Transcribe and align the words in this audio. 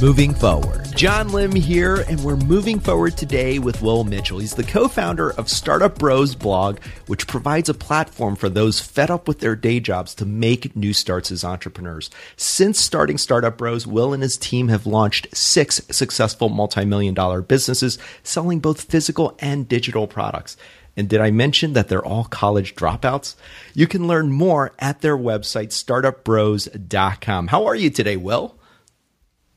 moving 0.00 0.32
forward. 0.32 0.86
John 0.96 1.28
Lim 1.28 1.52
here, 1.52 2.04
and 2.08 2.22
we're 2.24 2.36
moving 2.36 2.80
forward 2.80 3.16
today 3.16 3.58
with 3.58 3.82
Will 3.82 4.04
Mitchell. 4.04 4.38
He's 4.38 4.54
the 4.54 4.64
co 4.64 4.88
founder 4.88 5.30
of 5.32 5.48
Startup 5.48 5.98
Bros 5.98 6.34
blog, 6.34 6.78
which 7.06 7.26
provides 7.26 7.68
a 7.68 7.74
platform 7.74 8.34
for 8.34 8.48
those 8.48 8.80
fed 8.80 9.10
up 9.10 9.28
with 9.28 9.40
their 9.40 9.54
day 9.54 9.78
jobs 9.78 10.14
to 10.14 10.24
make 10.24 10.74
new 10.74 10.94
starts 10.94 11.30
as 11.30 11.44
entrepreneurs. 11.44 12.08
Since 12.36 12.80
starting 12.80 13.18
Startup 13.18 13.56
Bros, 13.56 13.86
Will 13.86 14.14
and 14.14 14.22
his 14.22 14.38
team 14.38 14.68
have 14.68 14.86
launched 14.86 15.26
six 15.36 15.82
successful 15.90 16.48
multi 16.48 16.84
million 16.84 17.12
dollar 17.12 17.42
businesses 17.42 17.98
selling 18.22 18.60
both 18.60 18.82
physical 18.82 19.36
and 19.38 19.68
digital 19.68 20.06
products. 20.06 20.56
And 20.96 21.08
did 21.08 21.20
I 21.20 21.30
mention 21.30 21.74
that 21.74 21.88
they're 21.88 22.04
all 22.04 22.24
college 22.24 22.74
dropouts? 22.74 23.34
You 23.74 23.86
can 23.86 24.06
learn 24.06 24.32
more 24.32 24.72
at 24.78 25.02
their 25.02 25.16
website, 25.16 25.68
startupbros.com. 25.68 27.48
How 27.48 27.66
are 27.66 27.74
you 27.74 27.90
today, 27.90 28.16
Will? 28.16 28.59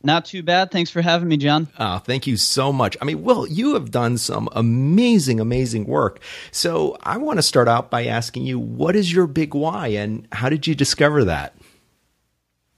Not 0.05 0.25
too 0.25 0.43
bad. 0.43 0.69
Thanks 0.69 0.91
for 0.91 1.01
having 1.01 1.29
me, 1.29 1.37
John. 1.37 1.69
Oh, 1.79 1.97
thank 1.97 2.27
you 2.27 2.35
so 2.35 2.73
much. 2.73 2.97
I 3.01 3.05
mean, 3.05 3.23
Will, 3.23 3.47
you 3.47 3.73
have 3.75 3.89
done 3.89 4.17
some 4.17 4.49
amazing, 4.51 5.39
amazing 5.39 5.85
work. 5.85 6.19
So 6.51 6.97
I 7.03 7.15
want 7.17 7.37
to 7.37 7.43
start 7.43 7.69
out 7.69 7.89
by 7.89 8.05
asking 8.05 8.45
you, 8.45 8.59
what 8.59 8.97
is 8.97 9.13
your 9.13 9.27
big 9.27 9.53
why 9.53 9.87
and 9.87 10.27
how 10.33 10.49
did 10.49 10.67
you 10.67 10.75
discover 10.75 11.23
that? 11.23 11.55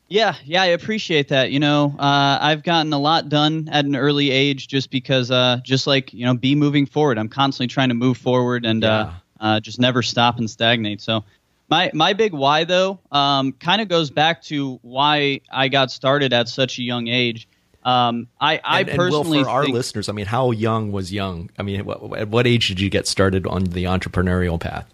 Yeah, 0.07 0.35
yeah, 0.43 0.61
I 0.61 0.67
appreciate 0.67 1.30
that. 1.30 1.49
You 1.49 1.59
know, 1.59 1.95
uh, 1.97 2.38
I've 2.39 2.61
gotten 2.61 2.94
a 2.94 3.00
lot 3.00 3.28
done 3.28 3.69
at 3.72 3.85
an 3.85 3.95
early 3.95 4.30
age 4.30 4.67
just 4.67 4.91
because, 4.91 5.31
uh, 5.31 5.61
just 5.63 5.88
like, 5.88 6.13
you 6.13 6.25
know, 6.25 6.35
be 6.35 6.53
moving 6.53 6.85
forward. 6.85 7.17
I'm 7.17 7.28
constantly 7.28 7.73
trying 7.73 7.89
to 7.89 7.95
move 7.95 8.17
forward 8.17 8.67
and 8.67 8.83
uh, 8.83 9.09
yeah. 9.09 9.47
uh, 9.47 9.59
just 9.59 9.80
never 9.80 10.03
stop 10.03 10.38
and 10.38 10.47
stagnate. 10.47 11.02
So 11.02 11.23
my 11.69 11.91
my 11.94 12.13
big 12.13 12.33
why 12.33 12.63
though 12.63 12.99
um, 13.11 13.53
kind 13.53 13.81
of 13.81 13.88
goes 13.88 14.09
back 14.09 14.41
to 14.44 14.80
why 14.81 15.41
I 15.52 15.67
got 15.67 15.91
started 15.91 16.33
at 16.33 16.47
such 16.49 16.77
a 16.80 16.83
young 16.83 17.07
age. 17.07 17.47
Um, 17.83 18.27
I, 18.41 18.59
I 18.63 18.80
and, 18.80 18.89
personally 18.89 19.09
and 19.09 19.11
Will, 19.11 19.23
for 19.23 19.33
think, 19.33 19.47
our 19.47 19.66
listeners, 19.67 20.09
I 20.09 20.13
mean, 20.13 20.25
how 20.25 20.49
young 20.49 20.91
was 20.91 21.13
young? 21.13 21.52
I 21.59 21.61
mean, 21.61 21.85
what, 21.85 22.17
at 22.17 22.30
what 22.30 22.47
age 22.47 22.67
did 22.67 22.80
you 22.80 22.89
get 22.89 23.05
started 23.07 23.45
on 23.45 23.66
the 23.66 23.83
entrepreneurial 23.83 24.59
path? 24.59 24.91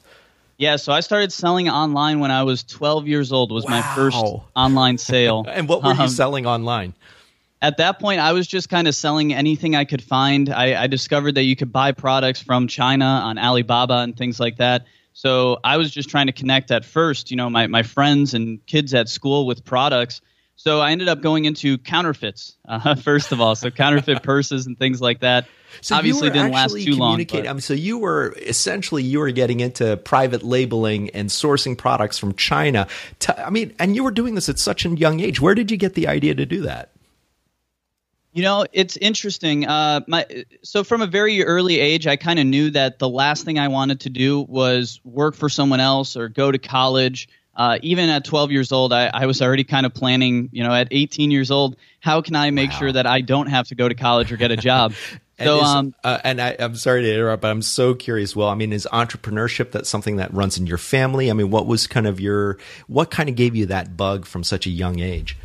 Yeah, 0.58 0.76
so 0.76 0.92
I 0.92 1.00
started 1.00 1.32
selling 1.32 1.70
online 1.70 2.20
when 2.20 2.32
I 2.32 2.44
was 2.44 2.64
12 2.64 3.08
years 3.08 3.32
old. 3.32 3.52
Was 3.52 3.64
wow. 3.64 3.72
my 3.72 3.96
first 3.96 4.18
online 4.56 4.98
sale. 4.98 5.46
and 5.50 5.70
what 5.70 5.82
were 5.84 5.92
um, 5.92 6.02
you 6.02 6.08
selling 6.10 6.46
online? 6.46 6.94
At 7.64 7.78
that 7.78 8.00
point, 8.00 8.20
I 8.20 8.34
was 8.34 8.46
just 8.46 8.70
kind 8.70 8.88
of 8.88 8.94
selling 8.94 9.34
anything 9.34 9.76
I 9.76 9.86
could 9.86 10.04
find. 10.04 10.50
I, 10.50 10.84
I 10.84 10.88
discovered 10.88 11.36
that 11.36 11.44
you 11.44 11.56
could 11.56 11.72
buy 11.72 11.94
products 11.94 12.42
from 12.42 12.68
China 12.68 13.06
on 13.06 13.40
Alibaba 13.40 14.00
and 14.00 14.18
things 14.18 14.40
like 14.40 14.58
that. 14.58 14.86
So 15.14 15.60
I 15.64 15.78
was 15.78 15.92
just 15.92 16.10
trying 16.10 16.28
to 16.28 16.32
connect 16.32 16.72
at 16.72 16.86
first, 16.86 17.32
you 17.32 17.38
know, 17.38 17.50
my, 17.50 17.68
my 17.68 17.84
friends 17.84 18.34
and 18.34 18.66
kids 18.66 18.94
at 18.94 19.10
school 19.10 19.46
with 19.46 19.66
products. 19.66 20.22
So 20.56 20.80
I 20.80 20.92
ended 20.92 21.10
up 21.10 21.22
going 21.22 21.46
into 21.46 21.78
counterfeits, 21.80 22.56
uh, 22.68 22.96
first 23.04 23.32
of 23.32 23.42
all. 23.42 23.56
So 23.56 23.72
counterfeit 23.72 24.24
purses 24.24 24.68
and 24.68 24.78
things 24.78 25.02
like 25.02 25.22
that. 25.22 25.48
So 25.80 25.96
Obviously 25.96 26.30
didn't 26.30 26.52
last 26.52 26.78
too 26.78 26.96
long. 26.96 27.24
But. 27.24 27.48
I 27.48 27.54
mean, 27.54 27.62
so 27.62 27.74
you 27.74 27.98
were 27.98 28.36
essentially 28.38 29.04
you 29.04 29.20
were 29.20 29.32
getting 29.32 29.62
into 29.62 29.98
private 29.98 30.44
labeling 30.44 31.10
and 31.12 31.30
sourcing 31.30 31.78
products 31.78 32.18
from 32.18 32.36
China. 32.36 32.88
I 33.38 33.50
mean, 33.50 33.74
and 33.80 33.96
you 33.96 34.04
were 34.04 34.12
doing 34.12 34.36
this 34.36 34.50
at 34.50 34.60
such 34.60 34.86
a 34.86 34.90
young 34.90 35.20
age. 35.20 35.40
Where 35.40 35.56
did 35.56 35.72
you 35.72 35.78
get 35.78 35.94
the 35.94 36.08
idea 36.08 36.36
to 36.36 36.46
do 36.46 36.62
that? 36.62 36.91
You 38.34 38.44
know, 38.44 38.66
it's 38.72 38.96
interesting. 38.98 39.68
Uh, 39.68 40.02
my 40.08 40.26
so 40.64 40.84
from 40.86 41.02
a 41.02 41.08
very 41.08 41.44
early 41.44 41.80
age, 41.80 42.08
I 42.08 42.16
kind 42.16 42.40
of 42.40 42.46
knew 42.46 42.70
that 42.72 42.98
the 42.98 43.10
last 43.10 43.44
thing 43.44 43.60
I 43.60 43.68
wanted 43.68 44.02
to 44.02 44.10
do 44.10 44.42
was 44.42 45.02
work 45.04 45.36
for 45.36 45.50
someone 45.50 45.82
else 45.82 46.16
or 46.16 46.30
go 46.30 46.52
to 46.52 46.58
college. 46.58 47.28
Uh, 47.54 47.78
even 47.82 48.10
at 48.10 48.24
12 48.24 48.52
years 48.52 48.72
old, 48.72 48.94
I, 48.94 49.12
I, 49.14 49.26
was 49.26 49.42
already 49.42 49.66
kind 49.66 49.86
of 49.86 49.94
planning. 49.94 50.48
You 50.54 50.64
know, 50.64 50.74
at 50.74 50.88
18 50.90 51.32
years 51.32 51.52
old, 51.52 51.76
how 52.00 52.22
can 52.22 52.38
I 52.38 52.50
make 52.52 52.72
wow. 52.72 52.80
sure 52.80 52.92
that 52.94 53.06
I 53.06 53.20
don't 53.20 53.48
have 53.48 53.68
to 53.68 53.76
go 53.76 53.90
to 53.90 53.96
college 53.96 54.32
or 54.32 54.38
get 54.38 54.52
a 54.52 54.58
job? 54.58 54.94
and 55.38 55.48
so, 55.48 55.58
is, 55.58 55.64
um, 55.64 55.96
uh, 56.06 56.20
and 56.24 56.42
I, 56.42 56.52
am 56.52 56.76
sorry 56.76 57.02
to 57.02 57.14
interrupt, 57.14 57.42
but 57.42 57.52
I'm 57.52 57.62
so 57.62 57.94
curious. 57.94 58.34
Well, 58.34 58.48
I 58.48 58.56
mean, 58.56 58.72
is 58.72 58.88
entrepreneurship 58.94 59.72
that 59.72 59.86
something 59.86 60.16
that 60.16 60.34
runs 60.34 60.58
in 60.58 60.66
your 60.66 60.78
family? 60.78 61.30
I 61.30 61.34
mean, 61.34 61.52
what 61.52 61.68
was 61.68 61.86
kind 61.88 62.08
of 62.08 62.22
your 62.22 62.58
what 62.88 63.12
kind 63.12 63.28
of 63.28 63.36
gave 63.36 63.58
you 63.58 63.66
that 63.66 63.98
bug 63.98 64.26
from 64.26 64.46
such 64.46 64.66
a 64.66 64.70
young 64.70 65.00
age? 65.02 65.36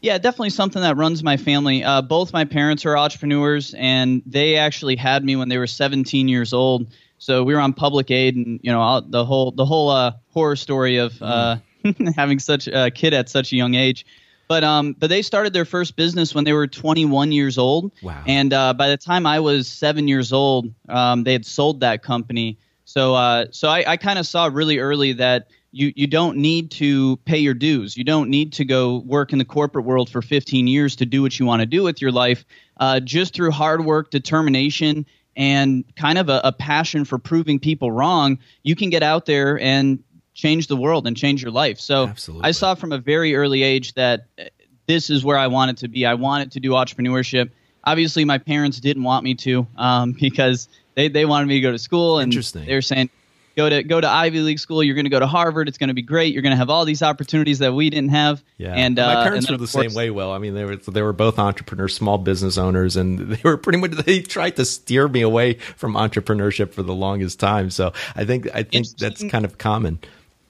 Yeah, 0.00 0.18
definitely 0.18 0.50
something 0.50 0.82
that 0.82 0.96
runs 0.96 1.22
my 1.22 1.36
family. 1.36 1.82
Uh, 1.82 2.02
both 2.02 2.32
my 2.32 2.44
parents 2.44 2.86
are 2.86 2.96
entrepreneurs, 2.96 3.74
and 3.76 4.22
they 4.26 4.56
actually 4.56 4.96
had 4.96 5.24
me 5.24 5.34
when 5.34 5.48
they 5.48 5.58
were 5.58 5.66
17 5.66 6.28
years 6.28 6.52
old. 6.52 6.86
So 7.18 7.42
we 7.42 7.54
were 7.54 7.60
on 7.60 7.72
public 7.72 8.10
aid, 8.10 8.36
and 8.36 8.60
you 8.62 8.70
know 8.70 9.00
the 9.00 9.24
whole 9.24 9.50
the 9.50 9.66
whole 9.66 9.90
uh, 9.90 10.12
horror 10.32 10.56
story 10.56 10.98
of 10.98 11.20
uh, 11.20 11.56
having 12.16 12.38
such 12.38 12.68
a 12.68 12.90
kid 12.90 13.12
at 13.12 13.28
such 13.28 13.52
a 13.52 13.56
young 13.56 13.74
age. 13.74 14.06
But 14.46 14.62
um, 14.62 14.94
but 14.98 15.10
they 15.10 15.22
started 15.22 15.52
their 15.52 15.64
first 15.64 15.96
business 15.96 16.34
when 16.34 16.44
they 16.44 16.52
were 16.52 16.68
21 16.68 17.32
years 17.32 17.58
old. 17.58 17.92
Wow! 18.00 18.22
And 18.24 18.52
uh, 18.52 18.74
by 18.74 18.88
the 18.88 18.96
time 18.96 19.26
I 19.26 19.40
was 19.40 19.66
seven 19.66 20.06
years 20.06 20.32
old, 20.32 20.72
um, 20.88 21.24
they 21.24 21.32
had 21.32 21.44
sold 21.44 21.80
that 21.80 22.02
company. 22.02 22.56
So 22.84 23.14
uh, 23.14 23.46
so 23.50 23.68
I, 23.68 23.84
I 23.86 23.96
kind 23.96 24.18
of 24.18 24.26
saw 24.26 24.46
really 24.46 24.78
early 24.78 25.12
that 25.14 25.48
you 25.70 25.92
you 25.94 26.06
don't 26.06 26.38
need 26.38 26.70
to 26.72 27.16
pay 27.18 27.38
your 27.38 27.54
dues. 27.54 27.96
You 27.96 28.04
don't 28.04 28.30
need 28.30 28.52
to 28.54 28.64
go 28.64 28.98
work 28.98 29.32
in 29.32 29.38
the 29.38 29.44
corporate 29.44 29.84
world 29.84 30.08
for 30.08 30.22
15 30.22 30.66
years 30.66 30.96
to 30.96 31.06
do 31.06 31.22
what 31.22 31.38
you 31.38 31.46
want 31.46 31.60
to 31.60 31.66
do 31.66 31.82
with 31.82 32.00
your 32.00 32.12
life. 32.12 32.44
Uh, 32.78 33.00
just 33.00 33.34
through 33.34 33.50
hard 33.50 33.84
work, 33.84 34.10
determination, 34.10 35.04
and 35.36 35.84
kind 35.96 36.18
of 36.18 36.28
a, 36.28 36.40
a 36.44 36.52
passion 36.52 37.04
for 37.04 37.18
proving 37.18 37.58
people 37.58 37.92
wrong, 37.92 38.38
you 38.62 38.74
can 38.74 38.90
get 38.90 39.02
out 39.02 39.26
there 39.26 39.58
and 39.60 40.02
change 40.34 40.68
the 40.68 40.76
world 40.76 41.06
and 41.06 41.16
change 41.16 41.42
your 41.42 41.50
life. 41.50 41.80
So 41.80 42.06
Absolutely. 42.06 42.48
I 42.48 42.52
saw 42.52 42.74
from 42.74 42.92
a 42.92 42.98
very 42.98 43.34
early 43.34 43.62
age 43.62 43.94
that 43.94 44.26
this 44.86 45.10
is 45.10 45.24
where 45.24 45.36
I 45.36 45.48
wanted 45.48 45.78
to 45.78 45.88
be. 45.88 46.06
I 46.06 46.14
wanted 46.14 46.52
to 46.52 46.60
do 46.60 46.70
entrepreneurship. 46.70 47.50
Obviously, 47.84 48.24
my 48.24 48.38
parents 48.38 48.80
didn't 48.80 49.02
want 49.02 49.24
me 49.24 49.34
to 49.34 49.66
um, 49.76 50.12
because 50.20 50.68
they, 50.94 51.08
they 51.08 51.24
wanted 51.24 51.46
me 51.46 51.54
to 51.54 51.60
go 51.60 51.72
to 51.72 51.78
school 51.78 52.18
and 52.18 52.32
they 52.32 52.74
were 52.74 52.82
saying 52.82 53.10
go 53.58 53.68
to 53.68 53.82
go 53.82 54.00
to 54.00 54.08
Ivy 54.08 54.40
League 54.40 54.60
school. 54.60 54.82
You're 54.82 54.94
going 54.94 55.04
to 55.04 55.10
go 55.10 55.18
to 55.18 55.26
Harvard. 55.26 55.68
It's 55.68 55.78
going 55.78 55.88
to 55.88 55.94
be 55.94 56.02
great. 56.02 56.32
You're 56.32 56.42
going 56.42 56.52
to 56.52 56.56
have 56.56 56.70
all 56.70 56.84
these 56.84 57.02
opportunities 57.02 57.58
that 57.58 57.74
we 57.74 57.90
didn't 57.90 58.10
have. 58.10 58.42
Yeah, 58.56 58.72
and 58.72 58.96
my 58.96 59.02
uh, 59.02 59.24
parents 59.24 59.48
and 59.48 59.54
were 59.54 59.60
the 59.60 59.66
same 59.66 59.92
way. 59.94 60.10
Well, 60.10 60.30
I 60.30 60.38
mean, 60.38 60.54
they 60.54 60.64
were 60.64 60.76
they 60.76 61.02
were 61.02 61.12
both 61.12 61.38
entrepreneurs, 61.38 61.94
small 61.94 62.18
business 62.18 62.56
owners, 62.56 62.96
and 62.96 63.18
they 63.32 63.40
were 63.42 63.56
pretty 63.56 63.78
much 63.78 63.90
they 63.90 64.22
tried 64.22 64.56
to 64.56 64.64
steer 64.64 65.08
me 65.08 65.22
away 65.22 65.54
from 65.76 65.94
entrepreneurship 65.94 66.72
for 66.72 66.82
the 66.82 66.94
longest 66.94 67.40
time. 67.40 67.70
So 67.70 67.92
I 68.14 68.24
think 68.24 68.48
I 68.54 68.62
think 68.62 68.86
that's 68.96 69.24
kind 69.28 69.44
of 69.44 69.58
common. 69.58 69.98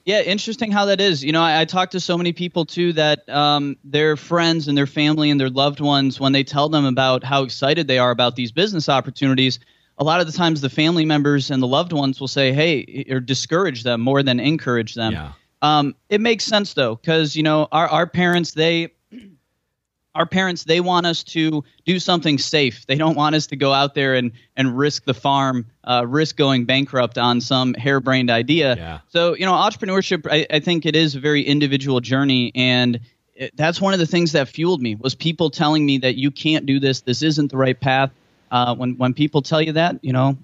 Yeah, 0.05 0.21
interesting 0.21 0.71
how 0.71 0.85
that 0.85 1.01
is. 1.01 1.23
You 1.23 1.31
know, 1.31 1.41
I, 1.41 1.61
I 1.61 1.65
talk 1.65 1.91
to 1.91 1.99
so 1.99 2.17
many 2.17 2.33
people 2.33 2.65
too 2.65 2.93
that 2.93 3.27
um, 3.29 3.77
their 3.83 4.15
friends 4.17 4.67
and 4.67 4.77
their 4.77 4.87
family 4.87 5.29
and 5.29 5.39
their 5.39 5.49
loved 5.49 5.81
ones, 5.81 6.19
when 6.19 6.31
they 6.31 6.43
tell 6.43 6.69
them 6.69 6.85
about 6.85 7.23
how 7.23 7.43
excited 7.43 7.87
they 7.87 7.99
are 7.99 8.09
about 8.09 8.35
these 8.35 8.51
business 8.51 8.89
opportunities, 8.89 9.59
a 9.99 10.03
lot 10.03 10.21
of 10.21 10.27
the 10.27 10.33
times 10.33 10.61
the 10.61 10.69
family 10.69 11.05
members 11.05 11.51
and 11.51 11.61
the 11.61 11.67
loved 11.67 11.91
ones 11.91 12.19
will 12.19 12.29
say, 12.29 12.53
"Hey," 12.53 13.05
or 13.09 13.19
discourage 13.19 13.83
them 13.83 14.01
more 14.01 14.23
than 14.23 14.39
encourage 14.39 14.95
them. 14.95 15.13
Yeah. 15.13 15.33
Um, 15.61 15.93
it 16.07 16.21
makes 16.21 16.45
sense 16.45 16.73
though, 16.73 16.95
because 16.95 17.35
you 17.35 17.43
know 17.43 17.67
our 17.71 17.87
our 17.87 18.07
parents 18.07 18.51
they 18.53 18.93
our 20.15 20.25
parents 20.25 20.63
they 20.63 20.79
want 20.79 21.05
us 21.05 21.23
to 21.23 21.63
do 21.85 21.99
something 21.99 22.37
safe. 22.37 22.87
They 22.87 22.95
don't 22.95 23.15
want 23.15 23.35
us 23.35 23.47
to 23.47 23.57
go 23.57 23.73
out 23.73 23.93
there 23.93 24.15
and 24.15 24.31
and 24.55 24.77
risk 24.77 25.03
the 25.03 25.13
farm, 25.13 25.65
uh, 25.83 26.05
risk 26.07 26.37
going 26.37 26.63
bankrupt 26.63 27.17
on 27.17 27.41
some 27.41 27.73
harebrained 27.73 28.29
idea. 28.29 28.75
Yeah. 28.77 28.99
So 29.09 29.35
you 29.35 29.45
know, 29.45 29.53
entrepreneurship, 29.53 30.25
I, 30.31 30.47
I 30.49 30.59
think 30.61 30.85
it 30.85 30.95
is 30.95 31.15
a 31.15 31.19
very 31.19 31.43
individual 31.43 31.99
journey, 31.99 32.53
and 32.55 33.01
it, 33.35 33.55
that's 33.57 33.81
one 33.81 33.93
of 33.93 33.99
the 33.99 34.07
things 34.07 34.31
that 34.31 34.47
fueled 34.47 34.81
me 34.81 34.95
was 34.95 35.13
people 35.13 35.49
telling 35.49 35.85
me 35.85 35.97
that 35.97 36.15
you 36.15 36.31
can't 36.31 36.65
do 36.65 36.79
this. 36.79 37.01
This 37.01 37.21
isn't 37.21 37.51
the 37.51 37.57
right 37.57 37.79
path 37.79 38.11
uh, 38.51 38.75
when 38.75 38.97
when 38.97 39.13
people 39.13 39.41
tell 39.41 39.61
you 39.61 39.73
that, 39.73 39.99
you 40.01 40.13
know, 40.13 40.37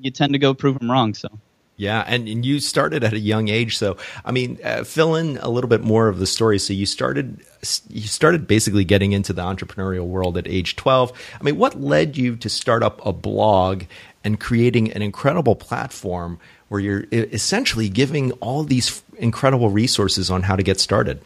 you 0.00 0.10
tend 0.10 0.32
to 0.32 0.38
go 0.38 0.54
prove 0.54 0.78
them 0.78 0.90
wrong. 0.90 1.14
So. 1.14 1.28
Yeah, 1.76 2.04
and, 2.06 2.28
and 2.28 2.44
you 2.44 2.60
started 2.60 3.02
at 3.02 3.12
a 3.12 3.18
young 3.18 3.48
age. 3.48 3.78
So, 3.78 3.96
I 4.24 4.30
mean, 4.30 4.58
uh, 4.62 4.84
fill 4.84 5.16
in 5.16 5.38
a 5.38 5.48
little 5.48 5.68
bit 5.68 5.82
more 5.82 6.06
of 6.06 6.18
the 6.18 6.26
story. 6.26 6.58
So, 6.58 6.72
you 6.72 6.86
started 6.86 7.44
you 7.88 8.02
started 8.02 8.46
basically 8.46 8.84
getting 8.84 9.12
into 9.12 9.32
the 9.32 9.42
entrepreneurial 9.42 10.06
world 10.06 10.36
at 10.36 10.46
age 10.46 10.76
12. 10.76 11.12
I 11.40 11.42
mean, 11.42 11.56
what 11.56 11.80
led 11.80 12.16
you 12.16 12.36
to 12.36 12.48
start 12.48 12.82
up 12.82 13.04
a 13.06 13.12
blog 13.12 13.84
and 14.22 14.38
creating 14.38 14.92
an 14.92 15.02
incredible 15.02 15.56
platform 15.56 16.38
where 16.68 16.80
you're 16.80 17.04
essentially 17.10 17.88
giving 17.88 18.32
all 18.32 18.64
these 18.64 19.02
incredible 19.16 19.70
resources 19.70 20.30
on 20.30 20.42
how 20.42 20.56
to 20.56 20.62
get 20.62 20.78
started? 20.78 21.20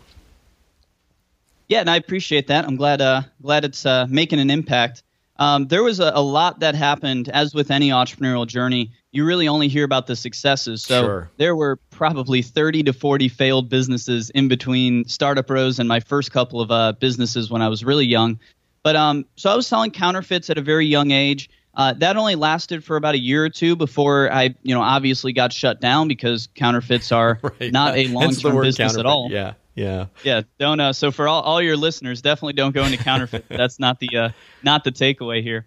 Yeah, 1.69 1.81
and 1.81 1.91
I 1.91 1.97
appreciate 1.97 2.47
that. 2.47 2.65
I'm 2.65 2.77
glad 2.77 3.01
uh, 3.01 3.23
glad 3.43 3.65
it's 3.65 3.85
uh, 3.85 4.07
making 4.09 4.39
an 4.39 4.51
impact. 4.51 5.03
Um, 5.39 5.67
there 5.67 5.83
was 5.83 6.01
a, 6.01 6.13
a, 6.15 6.23
lot 6.23 6.61
that 6.61 6.75
happened, 6.75 7.29
as 7.29 7.55
with 7.55 7.71
any 7.71 7.91
entrepreneurial 7.91 8.47
journey. 8.47 8.93
You 9.13 9.25
really 9.25 9.49
only 9.49 9.69
hear 9.69 9.85
about 9.85 10.07
the 10.07 10.17
successes. 10.17 10.83
So 10.83 11.03
sure. 11.03 11.31
there 11.37 11.55
were 11.55 11.77
probably 11.91 12.43
30 12.43 12.85
to 12.85 12.93
40 12.93 13.29
failed 13.29 13.69
businesses 13.69 14.31
in 14.31 14.49
between 14.49 15.05
Startup 15.07 15.47
Bros 15.47 15.79
and 15.79 15.89
my 15.89 16.01
first 16.01 16.33
couple 16.33 16.61
of 16.61 16.71
uh, 16.71 16.93
businesses 16.93 17.51
when 17.51 17.63
I 17.63 17.69
was 17.69 17.85
really 17.85 18.07
young. 18.07 18.39
But 18.83 18.97
um, 18.97 19.27
so 19.37 19.51
I 19.51 19.57
was 19.57 19.67
selling 19.67 19.91
counterfeits 19.91 20.49
at 20.49 20.59
a 20.59 20.63
very 20.63 20.87
young 20.87 21.11
age. 21.11 21.51
Uh, 21.75 21.93
that 21.93 22.17
only 22.17 22.37
lasted 22.37 22.83
for 22.83 22.97
about 22.97 23.15
a 23.15 23.19
year 23.19 23.45
or 23.45 23.51
two 23.51 23.77
before 23.77 24.33
I, 24.33 24.55
you 24.63 24.75
know, 24.75 24.81
obviously 24.81 25.35
got 25.35 25.53
shut 25.53 25.79
down 25.81 26.09
because 26.09 26.49
counterfeits 26.55 27.13
are 27.13 27.39
right. 27.61 27.71
not 27.71 27.97
a 27.97 28.09
long-term 28.09 28.63
business 28.63 28.97
at 28.97 29.05
all. 29.05 29.29
Yeah, 29.31 29.55
yeah, 29.77 30.07
yeah. 30.25 30.43
Don't. 30.59 30.81
Uh, 30.81 30.93
so 30.93 31.13
for 31.13 31.29
all, 31.29 31.43
all 31.43 31.63
your 31.63 31.77
listeners, 31.77 32.23
definitely 32.23 32.55
don't 32.55 32.75
go 32.75 32.85
into 32.85 32.99
counterfeit. 32.99 33.45
That's 33.49 33.79
not 33.79 34.01
the 34.01 34.09
uh, 34.17 34.29
not 34.63 34.83
the 34.83 34.91
takeaway 34.91 35.43
here. 35.43 35.67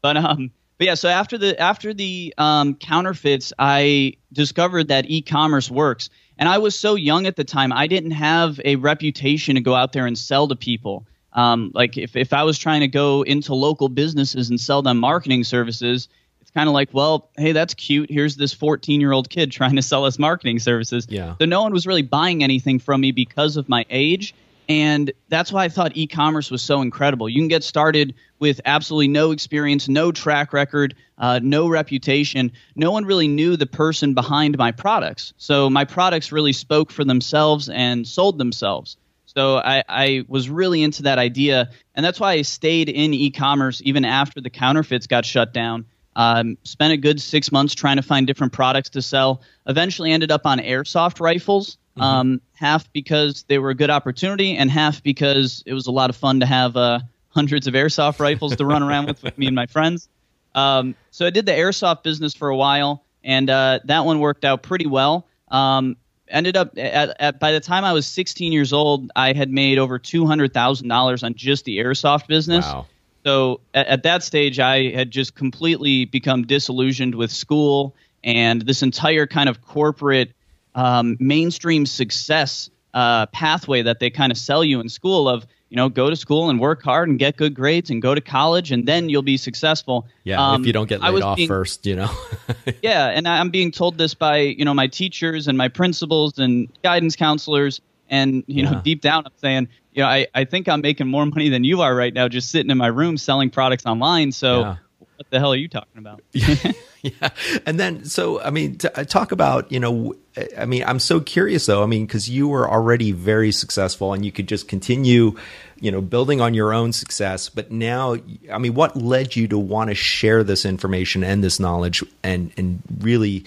But 0.00 0.16
um, 0.16 0.50
but 0.78 0.86
yeah. 0.86 0.94
So 0.94 1.08
after 1.08 1.36
the 1.36 1.60
after 1.60 1.92
the 1.92 2.34
um, 2.38 2.74
counterfeits, 2.74 3.52
I 3.58 4.14
discovered 4.32 4.88
that 4.88 5.10
e-commerce 5.10 5.70
works, 5.70 6.08
and 6.38 6.48
I 6.48 6.56
was 6.56 6.74
so 6.74 6.94
young 6.94 7.26
at 7.26 7.36
the 7.36 7.44
time, 7.44 7.70
I 7.70 7.86
didn't 7.86 8.12
have 8.12 8.58
a 8.64 8.76
reputation 8.76 9.56
to 9.56 9.60
go 9.60 9.74
out 9.74 9.92
there 9.92 10.06
and 10.06 10.18
sell 10.18 10.48
to 10.48 10.56
people. 10.56 11.06
Um, 11.34 11.70
like 11.74 11.98
if, 11.98 12.16
if 12.16 12.32
I 12.32 12.42
was 12.42 12.58
trying 12.58 12.80
to 12.80 12.88
go 12.88 13.22
into 13.22 13.54
local 13.54 13.88
businesses 13.88 14.48
and 14.48 14.58
sell 14.58 14.82
them 14.82 14.98
marketing 14.98 15.44
services, 15.44 16.08
it's 16.50 16.54
kind 16.56 16.68
of 16.68 16.72
like, 16.72 16.88
well, 16.92 17.30
hey, 17.36 17.52
that's 17.52 17.74
cute. 17.74 18.10
Here's 18.10 18.34
this 18.34 18.52
14 18.52 19.00
year 19.00 19.12
old 19.12 19.30
kid 19.30 19.52
trying 19.52 19.76
to 19.76 19.82
sell 19.82 20.04
us 20.04 20.18
marketing 20.18 20.58
services. 20.58 21.06
Yeah. 21.08 21.36
So 21.40 21.44
no 21.44 21.62
one 21.62 21.72
was 21.72 21.86
really 21.86 22.02
buying 22.02 22.42
anything 22.42 22.80
from 22.80 23.00
me 23.00 23.12
because 23.12 23.56
of 23.56 23.68
my 23.68 23.86
age. 23.88 24.34
And 24.68 25.12
that's 25.28 25.52
why 25.52 25.64
I 25.64 25.68
thought 25.68 25.96
e 25.96 26.08
commerce 26.08 26.50
was 26.50 26.60
so 26.60 26.82
incredible. 26.82 27.28
You 27.28 27.40
can 27.40 27.46
get 27.46 27.62
started 27.62 28.14
with 28.40 28.60
absolutely 28.64 29.06
no 29.06 29.30
experience, 29.30 29.88
no 29.88 30.10
track 30.10 30.52
record, 30.52 30.96
uh, 31.18 31.38
no 31.40 31.68
reputation. 31.68 32.50
No 32.74 32.90
one 32.90 33.04
really 33.04 33.28
knew 33.28 33.56
the 33.56 33.66
person 33.66 34.14
behind 34.14 34.58
my 34.58 34.72
products. 34.72 35.32
So 35.36 35.70
my 35.70 35.84
products 35.84 36.32
really 36.32 36.52
spoke 36.52 36.90
for 36.90 37.04
themselves 37.04 37.68
and 37.68 38.06
sold 38.08 38.38
themselves. 38.38 38.96
So 39.26 39.58
I, 39.58 39.84
I, 39.88 40.24
was 40.26 40.50
really 40.50 40.82
into 40.82 41.04
that 41.04 41.18
idea, 41.18 41.70
and 41.94 42.04
that's 42.04 42.18
why 42.18 42.32
I 42.32 42.42
stayed 42.42 42.88
in 42.88 43.14
e-commerce 43.14 43.80
even 43.84 44.04
after 44.04 44.40
the 44.40 44.50
counterfeits 44.50 45.06
got 45.06 45.24
shut 45.24 45.52
down. 45.52 45.84
Um, 46.16 46.58
spent 46.64 46.92
a 46.92 46.96
good 46.96 47.20
six 47.20 47.52
months 47.52 47.74
trying 47.74 47.96
to 47.96 48.02
find 48.02 48.26
different 48.26 48.52
products 48.52 48.90
to 48.90 49.02
sell. 49.02 49.42
Eventually, 49.66 50.12
ended 50.12 50.30
up 50.30 50.46
on 50.46 50.58
airsoft 50.58 51.20
rifles. 51.20 51.78
Mm-hmm. 51.96 52.02
Um, 52.02 52.40
half 52.54 52.92
because 52.92 53.44
they 53.48 53.58
were 53.58 53.70
a 53.70 53.74
good 53.74 53.90
opportunity, 53.90 54.56
and 54.56 54.70
half 54.70 55.02
because 55.02 55.62
it 55.66 55.74
was 55.74 55.86
a 55.86 55.90
lot 55.90 56.10
of 56.10 56.16
fun 56.16 56.40
to 56.40 56.46
have 56.46 56.76
uh, 56.76 57.00
hundreds 57.28 57.66
of 57.66 57.74
airsoft 57.74 58.20
rifles 58.20 58.56
to 58.56 58.64
run 58.64 58.82
around 58.82 59.06
with 59.06 59.22
with 59.22 59.36
me 59.38 59.46
and 59.46 59.56
my 59.56 59.66
friends. 59.66 60.08
Um, 60.54 60.94
so 61.10 61.26
I 61.26 61.30
did 61.30 61.46
the 61.46 61.52
airsoft 61.52 62.02
business 62.02 62.34
for 62.34 62.48
a 62.48 62.56
while, 62.56 63.04
and 63.22 63.48
uh, 63.48 63.80
that 63.84 64.04
one 64.04 64.20
worked 64.20 64.44
out 64.44 64.62
pretty 64.62 64.86
well. 64.86 65.26
Um, 65.48 65.96
ended 66.28 66.56
up 66.56 66.76
at, 66.78 67.16
at, 67.20 67.40
by 67.40 67.52
the 67.52 67.60
time 67.60 67.84
I 67.84 67.92
was 67.92 68.06
16 68.06 68.52
years 68.52 68.72
old, 68.72 69.10
I 69.14 69.32
had 69.32 69.50
made 69.50 69.78
over 69.78 69.98
two 69.98 70.26
hundred 70.26 70.54
thousand 70.54 70.88
dollars 70.88 71.22
on 71.22 71.34
just 71.34 71.64
the 71.64 71.78
airsoft 71.78 72.26
business. 72.26 72.64
Wow. 72.64 72.86
So 73.24 73.60
at, 73.74 73.86
at, 73.86 74.02
that 74.04 74.22
stage, 74.22 74.58
I 74.58 74.90
had 74.90 75.10
just 75.10 75.34
completely 75.34 76.06
become 76.06 76.46
disillusioned 76.46 77.14
with 77.14 77.30
school 77.30 77.94
and 78.24 78.62
this 78.62 78.82
entire 78.82 79.26
kind 79.26 79.48
of 79.48 79.62
corporate 79.62 80.32
um, 80.74 81.16
mainstream 81.20 81.84
success 81.86 82.70
uh, 82.94 83.26
pathway 83.26 83.82
that 83.82 84.00
they 84.00 84.10
kind 84.10 84.32
of 84.32 84.38
sell 84.38 84.64
you 84.64 84.80
in 84.80 84.88
school 84.88 85.28
of 85.28 85.46
you 85.70 85.76
know, 85.76 85.88
go 85.88 86.10
to 86.10 86.16
school 86.16 86.50
and 86.50 86.58
work 86.58 86.82
hard 86.82 87.08
and 87.08 87.18
get 87.18 87.36
good 87.36 87.54
grades 87.54 87.90
and 87.90 88.02
go 88.02 88.12
to 88.12 88.20
college 88.20 88.72
and 88.72 88.86
then 88.86 89.08
you'll 89.08 89.22
be 89.22 89.36
successful. 89.36 90.06
Yeah, 90.24 90.44
um, 90.44 90.60
if 90.60 90.66
you 90.66 90.72
don't 90.72 90.88
get 90.88 91.00
laid 91.00 91.22
off 91.22 91.36
being, 91.36 91.48
first, 91.48 91.86
you 91.86 91.94
know. 91.94 92.10
yeah, 92.82 93.06
and 93.06 93.26
I'm 93.26 93.50
being 93.50 93.70
told 93.70 93.96
this 93.96 94.12
by, 94.12 94.38
you 94.38 94.64
know, 94.64 94.74
my 94.74 94.88
teachers 94.88 95.46
and 95.46 95.56
my 95.56 95.68
principals 95.68 96.38
and 96.38 96.68
guidance 96.82 97.14
counselors 97.14 97.80
and, 98.08 98.42
you 98.48 98.64
know, 98.64 98.80
deep 98.84 99.00
down 99.00 99.24
I'm 99.26 99.32
saying, 99.36 99.68
you 99.92 100.02
know, 100.02 100.08
I, 100.08 100.26
I 100.34 100.44
think 100.44 100.68
I'm 100.68 100.80
making 100.80 101.08
more 101.08 101.26
money 101.26 101.48
than 101.48 101.64
you 101.64 101.82
are 101.82 101.94
right 101.94 102.14
now 102.14 102.28
just 102.28 102.50
sitting 102.50 102.70
in 102.70 102.78
my 102.78 102.86
room 102.86 103.16
selling 103.16 103.50
products 103.50 103.86
online. 103.86 104.32
So 104.32 104.60
yeah. 104.60 104.76
what 105.16 105.30
the 105.30 105.38
hell 105.38 105.52
are 105.52 105.56
you 105.56 105.68
talking 105.68 105.98
about? 105.98 106.22
yeah. 106.32 107.30
And 107.66 107.80
then, 107.80 108.04
so, 108.04 108.40
I 108.40 108.50
mean, 108.50 108.78
to, 108.78 109.00
uh, 109.00 109.04
talk 109.04 109.32
about, 109.32 109.72
you 109.72 109.80
know, 109.80 110.14
I 110.56 110.64
mean, 110.64 110.84
I'm 110.84 111.00
so 111.00 111.18
curious 111.18 111.66
though. 111.66 111.82
I 111.82 111.86
mean, 111.86 112.06
because 112.06 112.30
you 112.30 112.46
were 112.48 112.70
already 112.70 113.10
very 113.12 113.50
successful 113.50 114.12
and 114.12 114.24
you 114.24 114.30
could 114.30 114.46
just 114.46 114.68
continue, 114.68 115.36
you 115.80 115.90
know, 115.90 116.00
building 116.00 116.40
on 116.40 116.54
your 116.54 116.72
own 116.72 116.92
success. 116.92 117.48
But 117.48 117.72
now, 117.72 118.16
I 118.52 118.58
mean, 118.58 118.74
what 118.74 118.96
led 118.96 119.34
you 119.34 119.48
to 119.48 119.58
want 119.58 119.90
to 119.90 119.94
share 119.94 120.44
this 120.44 120.64
information 120.64 121.24
and 121.24 121.42
this 121.42 121.58
knowledge 121.58 122.04
and, 122.22 122.52
and 122.56 122.80
really 123.00 123.44